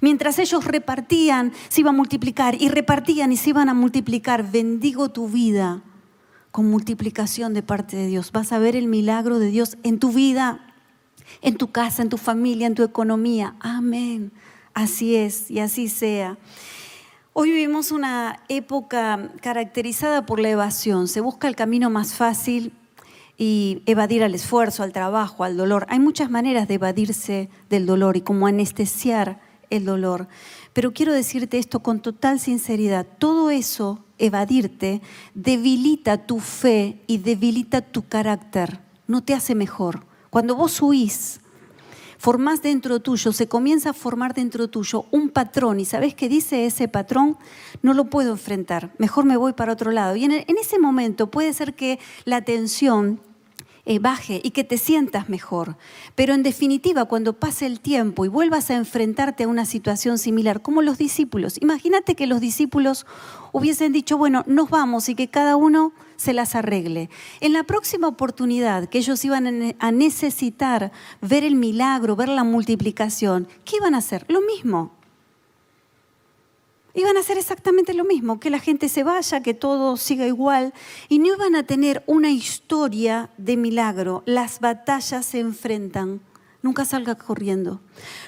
Mientras 0.00 0.38
ellos 0.38 0.66
repartían, 0.66 1.52
se 1.68 1.80
iba 1.80 1.90
a 1.90 1.94
multiplicar 1.94 2.54
y 2.62 2.68
repartían 2.68 3.32
y 3.32 3.36
se 3.36 3.50
iban 3.50 3.68
a 3.68 3.74
multiplicar. 3.74 4.52
Bendigo 4.52 5.08
tu 5.08 5.28
vida 5.28 5.82
con 6.58 6.68
multiplicación 6.68 7.54
de 7.54 7.62
parte 7.62 7.96
de 7.96 8.08
Dios. 8.08 8.32
Vas 8.32 8.50
a 8.50 8.58
ver 8.58 8.74
el 8.74 8.88
milagro 8.88 9.38
de 9.38 9.46
Dios 9.46 9.78
en 9.84 10.00
tu 10.00 10.10
vida 10.10 10.68
en 11.40 11.56
tu 11.56 11.70
casa, 11.70 12.02
en 12.02 12.08
tu 12.08 12.16
familia, 12.16 12.66
en 12.66 12.74
tu 12.74 12.82
economía. 12.82 13.54
Amén. 13.60 14.32
Así 14.74 15.14
es 15.14 15.52
y 15.52 15.60
así 15.60 15.86
sea. 15.86 16.36
Hoy 17.32 17.52
vivimos 17.52 17.92
una 17.92 18.42
época 18.48 19.30
caracterizada 19.40 20.26
por 20.26 20.40
la 20.40 20.50
evasión. 20.50 21.06
Se 21.06 21.20
busca 21.20 21.46
el 21.46 21.54
camino 21.54 21.90
más 21.90 22.14
fácil 22.14 22.72
y 23.36 23.84
evadir 23.86 24.24
al 24.24 24.34
esfuerzo, 24.34 24.82
al 24.82 24.92
trabajo, 24.92 25.44
al 25.44 25.56
dolor. 25.56 25.86
Hay 25.88 26.00
muchas 26.00 26.28
maneras 26.28 26.66
de 26.66 26.74
evadirse 26.74 27.50
del 27.70 27.86
dolor 27.86 28.16
y 28.16 28.22
como 28.22 28.48
anestesiar 28.48 29.40
el 29.70 29.84
dolor. 29.84 30.26
Pero 30.72 30.92
quiero 30.92 31.12
decirte 31.12 31.58
esto 31.58 31.84
con 31.84 32.00
total 32.02 32.40
sinceridad. 32.40 33.06
Todo 33.20 33.50
eso, 33.50 34.04
evadirte, 34.18 35.00
debilita 35.34 36.26
tu 36.26 36.40
fe 36.40 37.00
y 37.06 37.18
debilita 37.18 37.80
tu 37.80 38.06
carácter. 38.06 38.80
No 39.06 39.22
te 39.22 39.34
hace 39.34 39.54
mejor. 39.54 40.04
Cuando 40.30 40.54
vos 40.54 40.80
huís, 40.82 41.40
formás 42.18 42.60
dentro 42.60 43.00
tuyo, 43.00 43.32
se 43.32 43.48
comienza 43.48 43.90
a 43.90 43.94
formar 43.94 44.34
dentro 44.34 44.68
tuyo 44.68 45.06
un 45.10 45.30
patrón. 45.30 45.80
¿Y 45.80 45.84
sabés 45.84 46.14
qué 46.14 46.28
dice 46.28 46.66
ese 46.66 46.88
patrón? 46.88 47.38
No 47.82 47.94
lo 47.94 48.10
puedo 48.10 48.32
enfrentar, 48.32 48.92
mejor 48.98 49.24
me 49.24 49.36
voy 49.36 49.54
para 49.54 49.72
otro 49.72 49.90
lado. 49.90 50.16
Y 50.16 50.24
en, 50.24 50.32
ese 50.32 50.78
momento 50.78 51.30
puede 51.30 51.52
ser 51.52 51.74
que 51.74 51.98
la 52.24 52.42
tensión 52.42 53.20
eh, 53.90 53.98
baje 54.00 54.38
y 54.44 54.50
que 54.50 54.64
te 54.64 54.76
sientas 54.76 55.30
mejor. 55.30 55.78
Pero 56.14 56.34
en 56.34 56.42
definitiva, 56.42 57.06
cuando 57.06 57.32
pase 57.32 57.64
el 57.64 57.80
tiempo 57.80 58.26
y 58.26 58.28
vuelvas 58.28 58.70
a 58.70 58.76
enfrentarte 58.76 59.44
a 59.44 59.48
una 59.48 59.64
situación 59.64 60.18
similar, 60.18 60.60
como 60.60 60.82
los 60.82 60.98
discípulos, 60.98 61.56
imagínate 61.62 62.14
que 62.14 62.26
los 62.26 62.38
discípulos 62.38 63.06
hubiesen 63.50 63.94
dicho, 63.94 64.18
bueno, 64.18 64.44
nos 64.46 64.68
vamos 64.68 65.08
y 65.08 65.14
que 65.14 65.28
cada 65.28 65.56
uno 65.56 65.94
se 66.16 66.34
las 66.34 66.54
arregle. 66.54 67.08
En 67.40 67.54
la 67.54 67.62
próxima 67.62 68.08
oportunidad 68.08 68.90
que 68.90 68.98
ellos 68.98 69.24
iban 69.24 69.74
a 69.78 69.90
necesitar 69.90 70.92
ver 71.22 71.42
el 71.44 71.54
milagro, 71.54 72.14
ver 72.14 72.28
la 72.28 72.44
multiplicación, 72.44 73.48
¿qué 73.64 73.76
iban 73.76 73.94
a 73.94 73.98
hacer? 73.98 74.26
Lo 74.28 74.42
mismo. 74.42 74.97
Iban 76.98 77.16
a 77.16 77.20
hacer 77.20 77.38
exactamente 77.38 77.94
lo 77.94 78.04
mismo, 78.04 78.40
que 78.40 78.50
la 78.50 78.58
gente 78.58 78.88
se 78.88 79.04
vaya, 79.04 79.40
que 79.40 79.54
todo 79.54 79.96
siga 79.96 80.26
igual, 80.26 80.74
y 81.08 81.20
no 81.20 81.26
iban 81.26 81.54
a 81.54 81.62
tener 81.62 82.02
una 82.06 82.32
historia 82.32 83.30
de 83.38 83.56
milagro. 83.56 84.24
Las 84.26 84.58
batallas 84.58 85.24
se 85.24 85.38
enfrentan. 85.38 86.20
Nunca 86.60 86.84
salgas 86.84 87.22
corriendo, 87.22 87.80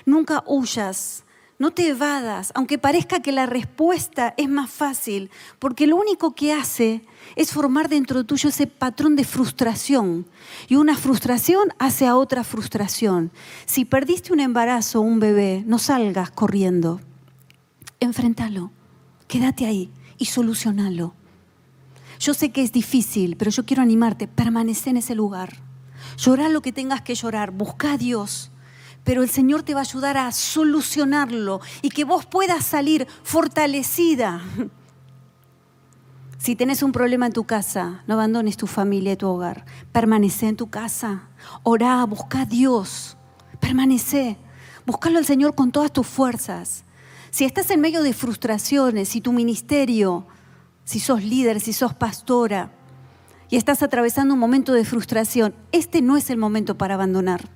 nunca 0.06 0.44
huyas, 0.46 1.24
no 1.59 1.72
te 1.72 1.88
evadas, 1.88 2.52
aunque 2.54 2.78
parezca 2.78 3.18
que 3.18 3.33
la 3.33 3.46
respuesta 3.46 4.35
es 4.37 4.48
más 4.48 4.70
fácil, 4.70 5.33
porque 5.59 5.88
lo 5.88 5.96
único 5.96 6.37
que 6.37 6.52
hace 6.52 7.04
es 7.35 7.50
formar 7.50 7.88
dentro 7.88 8.22
tuyo 8.22 8.50
ese 8.50 8.68
patrón 8.68 9.16
de 9.16 9.24
frustración. 9.24 10.26
Y 10.68 10.76
una 10.76 10.96
frustración 10.96 11.74
hace 11.80 12.06
a 12.06 12.14
otra 12.14 12.44
frustración. 12.44 13.33
Si 13.66 13.85
perdiste 13.85 14.33
un 14.33 14.38
embarazo 14.38 15.00
o 15.00 15.02
un 15.02 15.18
bebé, 15.18 15.64
no 15.66 15.80
salgas 15.80 16.30
corriendo. 16.30 17.00
Enfréntalo, 18.01 18.71
quédate 19.29 19.67
ahí 19.67 19.91
y 20.19 20.27
solucionalo. 20.27 21.15
Yo 22.19 22.35
sé 22.35 22.51
que 22.51 22.63
es 22.63 22.73
difícil, 22.73 23.37
pero 23.37 23.51
yo 23.51 23.65
quiero 23.65 23.83
animarte, 23.83 24.29
permanece 24.29 24.91
en 24.91 24.99
ese 24.99 25.15
lugar. 25.15 25.55
Llora 26.17 26.49
lo 26.49 26.61
que 26.61 26.73
tengas 26.73 27.03
que 27.03 27.15
llorar, 27.15 27.51
busca 27.51 27.93
a 27.93 27.99
Dios 27.99 28.51
pero 29.05 29.23
el 29.23 29.31
Señor 29.31 29.63
te 29.63 29.75
va 29.75 29.81
a 29.81 29.83
ayudar 29.83 30.17
a 30.17 30.31
solucionarlo 30.33 31.61
y 31.83 31.91
que 31.91 32.05
vos 32.05 32.27
puedas 32.27 32.65
salir 32.65 33.07
fortalecida. 33.23 34.43
Si 36.39 36.57
tenés 36.57 36.83
un 36.83 36.91
problema 36.91 37.27
en 37.27 37.35
tu 37.35 37.45
casa, 37.45 38.03
no 38.07 38.15
abandones 38.15 38.57
tu 38.57 38.67
familia 38.67 39.13
y 39.13 39.17
tu 39.17 39.29
hogar. 39.29 39.67
Permanece 39.93 40.49
en 40.49 40.57
tu 40.57 40.71
casa. 40.71 41.29
Orá, 41.65 42.03
busca 42.07 42.41
a 42.41 42.47
Dios. 42.47 43.19
Permanece. 43.61 44.39
Búscalo 44.87 45.19
al 45.19 45.27
Señor 45.27 45.55
con 45.55 45.71
todas 45.71 45.93
tus 45.93 46.07
fuerzas. 46.07 46.87
Si 47.31 47.45
estás 47.45 47.71
en 47.71 47.81
medio 47.81 48.03
de 48.03 48.12
frustraciones, 48.12 49.09
si 49.09 49.21
tu 49.21 49.33
ministerio, 49.33 50.27
si 50.85 50.99
sos 50.99 51.23
líder, 51.23 51.61
si 51.61 51.73
sos 51.73 51.95
pastora 51.95 52.73
y 53.49 53.57
estás 53.57 53.83
atravesando 53.83 54.35
un 54.35 54.40
momento 54.40 54.73
de 54.73 54.85
frustración, 54.85 55.55
este 55.71 56.03
no 56.03 56.16
es 56.16 56.31
el 56.31 56.38
momento 56.38 56.77
para 56.77 56.95
abandonar. 56.95 57.49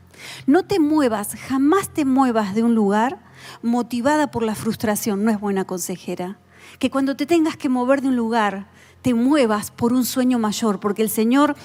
No 0.47 0.65
te 0.65 0.79
muevas, 0.79 1.35
jamás 1.35 1.93
te 1.93 2.05
muevas 2.05 2.55
de 2.55 2.63
un 2.63 2.77
lugar 2.77 3.19
motivada 3.63 4.31
por 4.31 4.45
la 4.45 4.55
frustración. 4.55 5.25
No 5.25 5.31
es 5.33 5.41
buena 5.41 5.65
consejera. 5.65 6.39
Que 6.79 6.91
cuando 6.91 7.17
te 7.17 7.27
tengas 7.27 7.57
que 7.57 7.69
mover 7.69 8.01
de 8.01 8.09
un 8.09 8.17
lugar, 8.17 8.69
te 9.03 9.13
muevas 9.13 9.73
por 9.73 9.93
un 9.93 10.05
sueño 10.05 10.39
mayor, 10.39 10.79
porque 10.79 11.03
el 11.03 11.11
Señor 11.11 11.57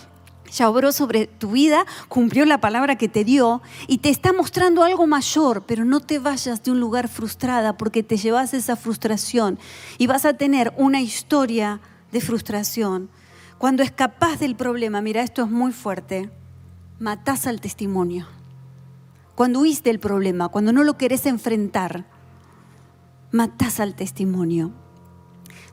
ya 0.51 0.69
obró 0.69 0.91
sobre 0.91 1.27
tu 1.27 1.51
vida, 1.51 1.85
cumplió 2.07 2.45
la 2.45 2.59
palabra 2.59 2.97
que 2.97 3.09
te 3.09 3.23
dio 3.23 3.61
y 3.87 3.99
te 3.99 4.09
está 4.09 4.33
mostrando 4.33 4.83
algo 4.83 5.07
mayor, 5.07 5.63
pero 5.65 5.85
no 5.85 5.99
te 5.99 6.19
vayas 6.19 6.63
de 6.63 6.71
un 6.71 6.79
lugar 6.79 7.07
frustrada 7.07 7.77
porque 7.77 8.03
te 8.03 8.17
llevas 8.17 8.53
esa 8.53 8.75
frustración 8.75 9.59
y 9.97 10.07
vas 10.07 10.25
a 10.25 10.33
tener 10.33 10.73
una 10.77 11.01
historia 11.01 11.81
de 12.11 12.21
frustración. 12.21 13.09
Cuando 13.57 13.83
escapas 13.83 14.39
del 14.39 14.55
problema, 14.55 15.01
mira, 15.01 15.21
esto 15.21 15.43
es 15.43 15.49
muy 15.49 15.71
fuerte, 15.71 16.29
matas 16.99 17.47
al 17.47 17.61
testimonio 17.61 18.27
cuando 19.39 19.61
huís 19.61 19.83
del 19.83 19.99
problema, 19.99 20.49
cuando 20.49 20.73
no 20.73 20.83
lo 20.83 20.97
querés 20.97 21.25
enfrentar, 21.25 22.03
matás 23.31 23.79
al 23.79 23.95
testimonio. 23.95 24.73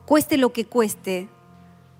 Cueste 0.05 0.37
lo 0.37 0.53
que 0.53 0.63
cueste, 0.63 1.27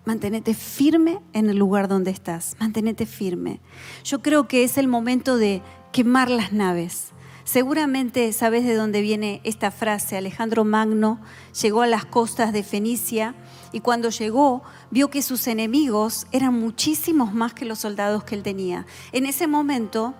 mantenete 0.07 0.53
firme 0.53 1.19
en 1.33 1.49
el 1.49 1.57
lugar 1.57 1.89
donde 1.89 2.11
estás, 2.11 2.55
mantenete 2.61 3.05
firme. 3.05 3.59
Yo 4.05 4.21
creo 4.21 4.47
que 4.47 4.63
es 4.63 4.77
el 4.77 4.87
momento 4.87 5.35
de 5.35 5.61
quemar 5.91 6.29
las 6.29 6.53
naves. 6.53 7.11
Seguramente 7.43 8.31
sabes 8.31 8.65
de 8.65 8.73
dónde 8.73 9.01
viene 9.01 9.41
esta 9.43 9.69
frase. 9.69 10.15
Alejandro 10.15 10.63
Magno 10.63 11.19
llegó 11.61 11.81
a 11.81 11.87
las 11.87 12.05
costas 12.05 12.53
de 12.53 12.63
Fenicia 12.63 13.35
y 13.73 13.81
cuando 13.81 14.09
llegó 14.09 14.63
vio 14.91 15.09
que 15.09 15.21
sus 15.21 15.45
enemigos 15.47 16.25
eran 16.31 16.53
muchísimos 16.53 17.33
más 17.33 17.53
que 17.53 17.65
los 17.65 17.79
soldados 17.79 18.23
que 18.23 18.35
él 18.35 18.43
tenía. 18.43 18.85
En 19.11 19.25
ese 19.25 19.45
momento 19.45 20.15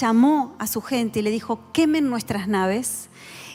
llamó 0.00 0.54
a 0.58 0.66
su 0.66 0.82
gente 0.82 1.20
y 1.20 1.22
le 1.22 1.30
dijo, 1.30 1.60
quemen 1.72 2.10
nuestras 2.10 2.46
naves. 2.46 3.08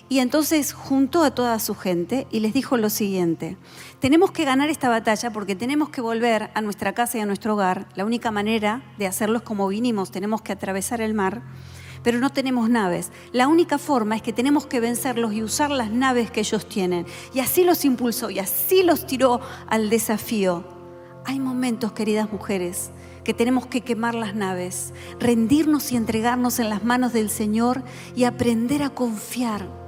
Y 0.07 0.19
entonces 0.19 0.71
juntó 0.71 1.23
a 1.23 1.31
toda 1.31 1.57
su 1.59 1.73
gente 1.73 2.27
y 2.29 2.39
les 2.39 2.53
dijo 2.53 2.77
lo 2.77 2.91
siguiente, 2.91 3.57
tenemos 3.99 4.29
que 4.31 4.45
ganar 4.45 4.69
esta 4.69 4.87
batalla 4.87 5.33
porque 5.33 5.55
tenemos 5.55 5.89
que 5.89 5.99
volver 5.99 6.51
a 6.53 6.61
nuestra 6.61 6.93
casa 6.93 7.17
y 7.17 7.21
a 7.21 7.25
nuestro 7.25 7.55
hogar. 7.55 7.87
La 7.95 8.05
única 8.05 8.29
manera 8.29 8.83
de 8.99 9.07
hacerlo 9.07 9.37
es 9.37 9.43
como 9.43 9.67
vinimos, 9.67 10.11
tenemos 10.11 10.43
que 10.43 10.51
atravesar 10.51 11.01
el 11.01 11.15
mar, 11.15 11.41
pero 12.03 12.19
no 12.19 12.29
tenemos 12.29 12.69
naves. 12.69 13.11
La 13.31 13.47
única 13.47 13.79
forma 13.79 14.15
es 14.15 14.21
que 14.21 14.31
tenemos 14.31 14.67
que 14.67 14.79
vencerlos 14.79 15.33
y 15.33 15.41
usar 15.41 15.71
las 15.71 15.89
naves 15.89 16.29
que 16.29 16.41
ellos 16.41 16.69
tienen. 16.69 17.07
Y 17.33 17.39
así 17.39 17.63
los 17.63 17.83
impulsó 17.83 18.29
y 18.29 18.37
así 18.37 18.83
los 18.83 19.07
tiró 19.07 19.41
al 19.67 19.89
desafío. 19.89 20.63
Hay 21.25 21.39
momentos, 21.39 21.93
queridas 21.93 22.31
mujeres, 22.31 22.91
que 23.23 23.33
tenemos 23.33 23.65
que 23.65 23.81
quemar 23.81 24.13
las 24.13 24.35
naves, 24.35 24.93
rendirnos 25.19 25.91
y 25.91 25.95
entregarnos 25.95 26.59
en 26.59 26.69
las 26.69 26.83
manos 26.83 27.11
del 27.11 27.31
Señor 27.31 27.81
y 28.15 28.25
aprender 28.25 28.83
a 28.83 28.91
confiar 28.91 29.85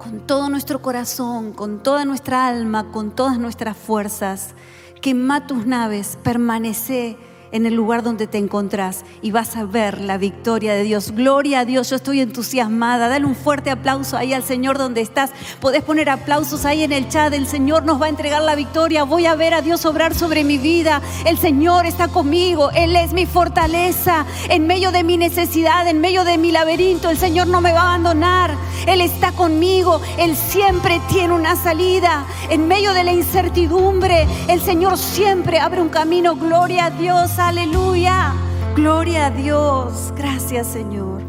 con 0.00 0.20
todo 0.26 0.48
nuestro 0.48 0.80
corazón, 0.80 1.52
con 1.52 1.82
toda 1.82 2.06
nuestra 2.06 2.46
alma, 2.48 2.90
con 2.90 3.14
todas 3.14 3.38
nuestras 3.38 3.76
fuerzas. 3.76 4.54
Quema 5.02 5.46
tus 5.46 5.66
naves, 5.66 6.18
permanece 6.22 7.18
en 7.52 7.66
el 7.66 7.74
lugar 7.74 8.02
donde 8.02 8.26
te 8.26 8.38
encontrás 8.38 9.04
y 9.22 9.30
vas 9.30 9.56
a 9.56 9.64
ver 9.64 10.00
la 10.00 10.18
victoria 10.18 10.74
de 10.74 10.82
Dios. 10.82 11.12
Gloria 11.12 11.60
a 11.60 11.64
Dios, 11.64 11.90
yo 11.90 11.96
estoy 11.96 12.20
entusiasmada. 12.20 13.08
Dale 13.08 13.26
un 13.26 13.34
fuerte 13.34 13.70
aplauso 13.70 14.16
ahí 14.16 14.32
al 14.32 14.44
Señor 14.44 14.78
donde 14.78 15.00
estás. 15.00 15.30
Podés 15.60 15.82
poner 15.82 16.10
aplausos 16.10 16.64
ahí 16.64 16.82
en 16.82 16.92
el 16.92 17.08
chat. 17.08 17.32
El 17.32 17.46
Señor 17.46 17.84
nos 17.84 18.00
va 18.00 18.06
a 18.06 18.10
entregar 18.10 18.42
la 18.42 18.54
victoria. 18.54 19.04
Voy 19.04 19.26
a 19.26 19.34
ver 19.34 19.54
a 19.54 19.62
Dios 19.62 19.84
obrar 19.84 20.14
sobre 20.14 20.44
mi 20.44 20.58
vida. 20.58 21.02
El 21.24 21.38
Señor 21.38 21.86
está 21.86 22.08
conmigo. 22.08 22.70
Él 22.70 22.94
es 22.96 23.12
mi 23.12 23.26
fortaleza. 23.26 24.26
En 24.48 24.66
medio 24.66 24.92
de 24.92 25.02
mi 25.02 25.16
necesidad, 25.16 25.88
en 25.88 26.00
medio 26.00 26.24
de 26.24 26.38
mi 26.38 26.52
laberinto, 26.52 27.10
el 27.10 27.18
Señor 27.18 27.48
no 27.48 27.60
me 27.60 27.72
va 27.72 27.80
a 27.80 27.94
abandonar. 27.94 28.54
Él 28.86 29.00
está 29.00 29.32
conmigo. 29.32 30.00
Él 30.18 30.36
siempre 30.36 31.00
tiene 31.08 31.34
una 31.34 31.56
salida. 31.56 32.24
En 32.48 32.68
medio 32.68 32.92
de 32.94 33.04
la 33.04 33.12
incertidumbre, 33.12 34.26
el 34.48 34.60
Señor 34.60 34.96
siempre 34.96 35.58
abre 35.58 35.80
un 35.80 35.88
camino. 35.88 36.36
Gloria 36.36 36.86
a 36.86 36.90
Dios 36.90 37.39
aleluya. 37.48 38.34
Gloria 38.76 39.26
a 39.26 39.30
Dios. 39.30 40.12
Gracias 40.16 40.66
Señor. 40.66 41.22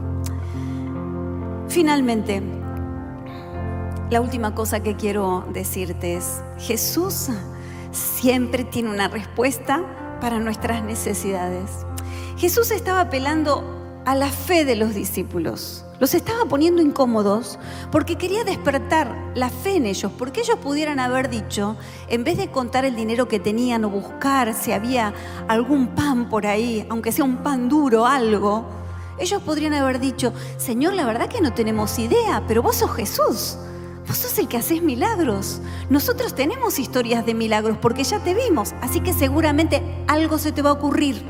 Finalmente, 1.68 2.42
la 4.10 4.22
última 4.22 4.54
cosa 4.54 4.82
que 4.82 4.96
quiero 4.96 5.46
decirte 5.54 6.16
es, 6.16 6.44
Jesús 6.58 7.30
siempre 7.92 8.64
tiene 8.64 8.90
una 8.90 9.08
respuesta 9.08 10.18
para 10.20 10.40
nuestras 10.40 10.84
necesidades. 10.84 11.86
Jesús 12.38 12.72
estaba 12.72 13.02
apelando 13.02 13.64
a 14.06 14.16
la 14.16 14.30
fe 14.30 14.66
de 14.66 14.76
los 14.76 14.94
discípulos. 14.94 15.86
Los 16.02 16.16
estaba 16.16 16.46
poniendo 16.46 16.82
incómodos 16.82 17.60
porque 17.92 18.16
quería 18.16 18.44
despertar 18.44 19.16
la 19.36 19.52
fe 19.52 19.76
en 19.76 19.86
ellos, 19.86 20.12
porque 20.18 20.42
ellos 20.42 20.58
pudieran 20.58 21.00
haber 21.00 21.30
dicho, 21.30 21.78
en 22.08 22.24
vez 22.24 22.38
de 22.38 22.50
contar 22.50 22.86
el 22.86 22.96
dinero 22.96 23.28
que 23.28 23.40
tenían 23.40 23.86
o 23.86 23.92
buscar 23.92 24.56
si 24.56 24.72
había 24.72 25.14
algún 25.48 25.90
pan 25.90 26.28
por 26.28 26.48
ahí, 26.48 26.88
aunque 26.90 27.12
sea 27.12 27.24
un 27.24 27.38
pan 27.44 27.70
duro, 27.70 28.08
algo, 28.08 28.66
ellos 29.20 29.44
podrían 29.44 29.76
haber 29.76 30.00
dicho, 30.00 30.34
Señor, 30.58 30.96
la 30.96 31.06
verdad 31.06 31.30
que 31.30 31.40
no 31.40 31.54
tenemos 31.54 32.00
idea, 32.00 32.44
pero 32.48 32.64
vos 32.64 32.78
sos 32.78 32.96
Jesús. 32.96 33.58
Vos 34.08 34.18
sos 34.18 34.40
el 34.40 34.48
que 34.48 34.58
haces 34.58 34.82
milagros. 34.82 35.62
Nosotros 35.92 36.34
tenemos 36.34 36.80
historias 36.80 37.28
de 37.28 37.36
milagros 37.36 37.78
porque 37.80 38.04
ya 38.04 38.18
te 38.18 38.34
vimos, 38.34 38.74
así 38.82 39.02
que 39.02 39.14
seguramente 39.14 39.84
algo 40.08 40.40
se 40.40 40.52
te 40.52 40.64
va 40.64 40.72
a 40.72 40.74
ocurrir. 40.74 41.24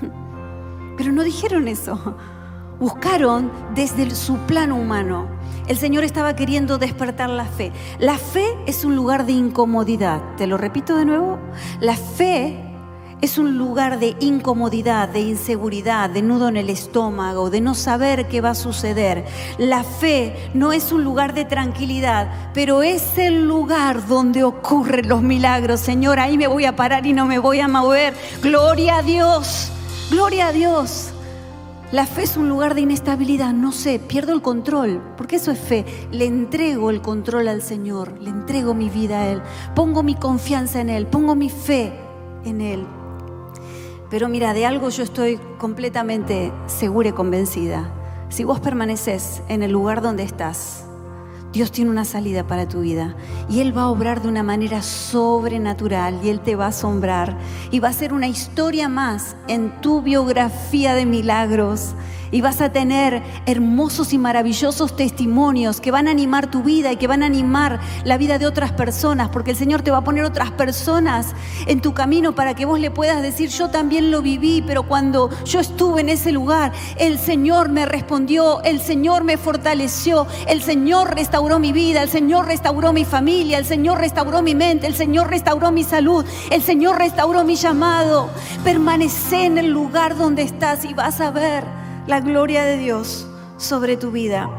Pero 0.96 1.12
no 1.12 1.22
dijeron 1.22 1.68
eso 1.68 2.16
buscaron 2.82 3.52
desde 3.76 4.12
su 4.12 4.36
plano 4.38 4.74
humano. 4.74 5.28
El 5.68 5.76
Señor 5.76 6.02
estaba 6.02 6.34
queriendo 6.34 6.78
despertar 6.78 7.30
la 7.30 7.44
fe. 7.44 7.70
La 8.00 8.18
fe 8.18 8.58
es 8.66 8.84
un 8.84 8.96
lugar 8.96 9.24
de 9.24 9.30
incomodidad. 9.30 10.20
Te 10.36 10.48
lo 10.48 10.58
repito 10.58 10.96
de 10.96 11.04
nuevo. 11.04 11.38
La 11.78 11.94
fe 11.94 12.58
es 13.20 13.38
un 13.38 13.56
lugar 13.56 14.00
de 14.00 14.16
incomodidad, 14.18 15.08
de 15.08 15.20
inseguridad, 15.20 16.10
de 16.10 16.22
nudo 16.22 16.48
en 16.48 16.56
el 16.56 16.70
estómago, 16.70 17.50
de 17.50 17.60
no 17.60 17.76
saber 17.76 18.26
qué 18.26 18.40
va 18.40 18.50
a 18.50 18.54
suceder. 18.56 19.26
La 19.58 19.84
fe 19.84 20.50
no 20.52 20.72
es 20.72 20.90
un 20.90 21.04
lugar 21.04 21.34
de 21.34 21.44
tranquilidad, 21.44 22.50
pero 22.52 22.82
es 22.82 23.16
el 23.16 23.46
lugar 23.46 24.08
donde 24.08 24.42
ocurren 24.42 25.08
los 25.08 25.22
milagros. 25.22 25.78
Señor, 25.78 26.18
ahí 26.18 26.36
me 26.36 26.48
voy 26.48 26.64
a 26.64 26.74
parar 26.74 27.06
y 27.06 27.12
no 27.12 27.26
me 27.26 27.38
voy 27.38 27.60
a 27.60 27.68
mover. 27.68 28.12
Gloria 28.42 28.96
a 28.96 29.02
Dios, 29.02 29.70
gloria 30.10 30.48
a 30.48 30.52
Dios. 30.52 31.12
La 31.92 32.06
fe 32.06 32.22
es 32.22 32.38
un 32.38 32.48
lugar 32.48 32.74
de 32.74 32.80
inestabilidad, 32.80 33.52
no 33.52 33.70
sé, 33.70 33.98
pierdo 33.98 34.32
el 34.32 34.40
control, 34.40 35.02
porque 35.18 35.36
eso 35.36 35.50
es 35.50 35.58
fe. 35.58 35.84
Le 36.10 36.24
entrego 36.24 36.88
el 36.88 37.02
control 37.02 37.48
al 37.48 37.60
Señor, 37.60 38.18
le 38.18 38.30
entrego 38.30 38.72
mi 38.72 38.88
vida 38.88 39.20
a 39.20 39.28
Él, 39.28 39.42
pongo 39.74 40.02
mi 40.02 40.14
confianza 40.14 40.80
en 40.80 40.88
Él, 40.88 41.06
pongo 41.06 41.34
mi 41.34 41.50
fe 41.50 41.92
en 42.46 42.62
Él. 42.62 42.86
Pero 44.08 44.30
mira, 44.30 44.54
de 44.54 44.64
algo 44.64 44.88
yo 44.88 45.02
estoy 45.02 45.38
completamente 45.58 46.50
segura 46.66 47.10
y 47.10 47.12
convencida. 47.12 47.92
Si 48.30 48.42
vos 48.42 48.58
permaneces 48.58 49.42
en 49.48 49.62
el 49.62 49.72
lugar 49.72 50.00
donde 50.00 50.22
estás, 50.22 50.81
Dios 51.52 51.70
tiene 51.70 51.90
una 51.90 52.06
salida 52.06 52.46
para 52.46 52.66
tu 52.66 52.80
vida 52.80 53.14
y 53.50 53.60
Él 53.60 53.76
va 53.76 53.82
a 53.82 53.88
obrar 53.88 54.22
de 54.22 54.28
una 54.28 54.42
manera 54.42 54.80
sobrenatural 54.80 56.18
y 56.24 56.30
Él 56.30 56.40
te 56.40 56.56
va 56.56 56.66
a 56.66 56.68
asombrar 56.68 57.36
y 57.70 57.78
va 57.78 57.88
a 57.88 57.92
ser 57.92 58.14
una 58.14 58.26
historia 58.26 58.88
más 58.88 59.36
en 59.48 59.80
tu 59.82 60.00
biografía 60.00 60.94
de 60.94 61.04
milagros 61.04 61.94
y 62.32 62.40
vas 62.40 62.60
a 62.60 62.72
tener 62.72 63.22
hermosos 63.46 64.12
y 64.12 64.18
maravillosos 64.18 64.96
testimonios 64.96 65.80
que 65.80 65.92
van 65.92 66.08
a 66.08 66.10
animar 66.10 66.50
tu 66.50 66.62
vida 66.62 66.90
y 66.90 66.96
que 66.96 67.06
van 67.06 67.22
a 67.22 67.26
animar 67.26 67.78
la 68.04 68.18
vida 68.18 68.38
de 68.38 68.46
otras 68.46 68.72
personas, 68.72 69.28
porque 69.28 69.52
el 69.52 69.56
Señor 69.56 69.82
te 69.82 69.90
va 69.90 69.98
a 69.98 70.04
poner 70.04 70.24
otras 70.24 70.50
personas 70.50 71.34
en 71.66 71.80
tu 71.80 71.94
camino 71.94 72.34
para 72.34 72.54
que 72.54 72.64
vos 72.64 72.80
le 72.80 72.90
puedas 72.90 73.22
decir, 73.22 73.50
yo 73.50 73.68
también 73.68 74.10
lo 74.10 74.22
viví, 74.22 74.64
pero 74.66 74.82
cuando 74.82 75.30
yo 75.44 75.60
estuve 75.60 76.00
en 76.00 76.08
ese 76.08 76.32
lugar, 76.32 76.72
el 76.96 77.18
Señor 77.18 77.68
me 77.68 77.86
respondió, 77.86 78.62
el 78.62 78.80
Señor 78.80 79.24
me 79.24 79.36
fortaleció, 79.36 80.26
el 80.48 80.62
Señor 80.62 81.14
restauró 81.14 81.58
mi 81.58 81.72
vida, 81.72 82.02
el 82.02 82.08
Señor 82.08 82.46
restauró 82.46 82.92
mi 82.92 83.04
familia, 83.04 83.58
el 83.58 83.66
Señor 83.66 83.98
restauró 83.98 84.40
mi 84.40 84.54
mente, 84.54 84.86
el 84.86 84.94
Señor 84.94 85.28
restauró 85.28 85.70
mi 85.70 85.84
salud, 85.84 86.24
el 86.50 86.62
Señor 86.62 86.96
restauró 86.96 87.44
mi 87.44 87.56
llamado. 87.56 88.30
Permanece 88.64 89.44
en 89.44 89.58
el 89.58 89.70
lugar 89.70 90.16
donde 90.16 90.42
estás 90.42 90.84
y 90.84 90.94
vas 90.94 91.20
a 91.20 91.30
ver 91.30 91.81
la 92.06 92.18
gloria 92.20 92.64
de 92.64 92.78
Dios 92.78 93.28
sobre 93.58 93.96
tu 93.96 94.10
vida. 94.10 94.50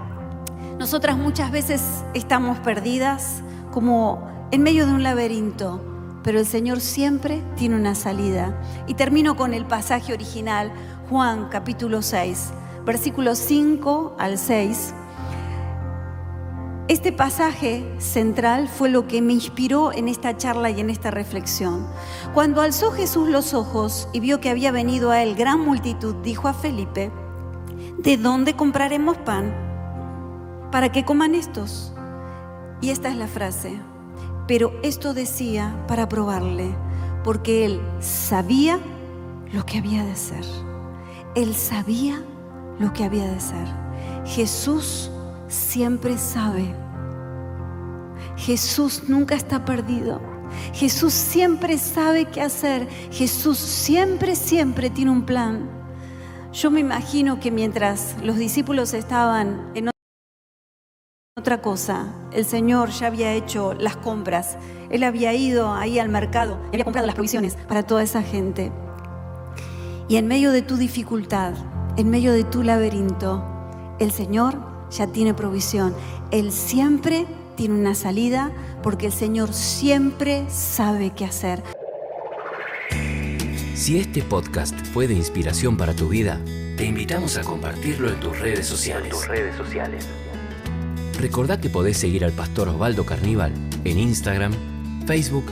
Nosotras 0.79 1.17
muchas 1.17 1.51
veces 1.51 1.81
estamos 2.13 2.57
perdidas 2.59 3.41
como 3.71 4.47
en 4.51 4.63
medio 4.63 4.85
de 4.85 4.93
un 4.93 5.03
laberinto, 5.03 5.81
pero 6.23 6.39
el 6.39 6.45
Señor 6.45 6.79
siempre 6.79 7.43
tiene 7.57 7.75
una 7.75 7.95
salida. 7.95 8.57
Y 8.87 8.93
termino 8.93 9.35
con 9.35 9.53
el 9.53 9.65
pasaje 9.65 10.13
original, 10.13 10.71
Juan 11.09 11.49
capítulo 11.49 12.01
6, 12.01 12.51
versículos 12.85 13.39
5 13.39 14.15
al 14.17 14.37
6. 14.37 14.93
Este 16.87 17.11
pasaje 17.11 17.85
central 17.97 18.69
fue 18.69 18.89
lo 18.89 19.07
que 19.07 19.21
me 19.21 19.33
inspiró 19.33 19.91
en 19.91 20.07
esta 20.07 20.37
charla 20.37 20.69
y 20.69 20.79
en 20.79 20.89
esta 20.89 21.11
reflexión. 21.11 21.87
Cuando 22.33 22.61
alzó 22.61 22.91
Jesús 22.91 23.27
los 23.27 23.53
ojos 23.53 24.07
y 24.13 24.21
vio 24.21 24.39
que 24.39 24.49
había 24.49 24.71
venido 24.71 25.11
a 25.11 25.23
él 25.23 25.35
gran 25.35 25.59
multitud, 25.59 26.15
dijo 26.23 26.47
a 26.47 26.53
Felipe, 26.53 27.11
¿de 28.03 28.17
dónde 28.17 28.55
compraremos 28.55 29.17
pan 29.17 29.53
para 30.71 30.91
que 30.91 31.05
coman 31.05 31.35
estos? 31.35 31.93
Y 32.81 32.89
esta 32.89 33.09
es 33.09 33.15
la 33.15 33.27
frase, 33.27 33.79
pero 34.45 34.73
esto 34.83 35.13
decía 35.13 35.73
para 35.87 36.09
probarle, 36.09 36.75
porque 37.23 37.65
él 37.65 37.81
sabía 38.01 38.77
lo 39.53 39.65
que 39.65 39.77
había 39.77 40.03
de 40.03 40.15
ser. 40.17 40.43
Él 41.35 41.55
sabía 41.55 42.21
lo 42.77 42.91
que 42.91 43.05
había 43.05 43.25
de 43.25 43.39
ser. 43.39 43.67
Jesús 44.25 45.09
siempre 45.47 46.17
sabe. 46.17 46.75
Jesús 48.35 49.03
nunca 49.07 49.35
está 49.35 49.63
perdido. 49.63 50.19
Jesús 50.73 51.13
siempre 51.13 51.77
sabe 51.77 52.25
qué 52.25 52.41
hacer. 52.41 52.89
Jesús 53.11 53.57
siempre, 53.57 54.35
siempre 54.35 54.89
tiene 54.89 55.11
un 55.11 55.25
plan. 55.25 55.82
Yo 56.53 56.69
me 56.69 56.81
imagino 56.81 57.39
que 57.39 57.49
mientras 57.49 58.15
los 58.21 58.37
discípulos 58.37 58.93
estaban 58.93 59.71
en 59.73 59.89
otra 61.35 61.63
cosa, 61.63 62.13
el 62.31 62.45
Señor 62.45 62.91
ya 62.91 63.07
había 63.07 63.33
hecho 63.33 63.73
las 63.73 63.97
compras. 63.97 64.57
Él 64.91 65.01
había 65.03 65.33
ido 65.33 65.73
ahí 65.73 65.97
al 65.97 66.09
mercado, 66.09 66.59
había 66.67 66.83
comprado 66.83 67.07
las 67.07 67.15
provisiones 67.15 67.55
para 67.67 67.81
toda 67.81 68.03
esa 68.03 68.21
gente. 68.21 68.71
Y 70.07 70.17
en 70.17 70.27
medio 70.27 70.51
de 70.51 70.61
tu 70.61 70.77
dificultad, 70.77 71.55
en 71.97 72.11
medio 72.11 72.31
de 72.31 72.43
tu 72.43 72.61
laberinto, 72.61 73.43
el 73.99 74.11
Señor 74.11 74.55
ya 74.91 75.07
tiene 75.07 75.33
provisión. 75.33 75.95
Él 76.29 76.51
siempre 76.51 77.25
tiene 77.55 77.73
una 77.73 77.95
salida 77.95 78.51
porque 78.83 79.07
el 79.07 79.11
Señor 79.11 79.53
siempre 79.53 80.45
sabe 80.51 81.09
qué 81.15 81.25
hacer. 81.25 81.63
Si 83.73 83.97
este 83.97 84.21
podcast 84.21 84.79
fue 84.93 85.07
de 85.07 85.15
inspiración 85.15 85.77
para 85.77 85.95
tu 85.95 86.07
vida, 86.07 86.39
te 86.77 86.85
invitamos 86.85 87.37
a 87.37 87.41
compartirlo 87.41 88.07
en 88.09 88.19
tus 88.19 88.39
redes 88.39 88.67
sociales. 88.67 89.09
tus 89.09 89.27
redes 89.27 89.55
sociales. 89.55 90.07
Recordá 91.19 91.59
que 91.59 91.69
podés 91.69 91.97
seguir 91.97 92.23
al 92.23 92.33
pastor 92.33 92.69
Osvaldo 92.69 93.03
Carníbal 93.03 93.51
en 93.83 93.97
Instagram, 93.97 94.53
Facebook 95.07 95.45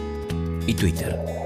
y 0.68 0.76
Twitter. 0.76 1.41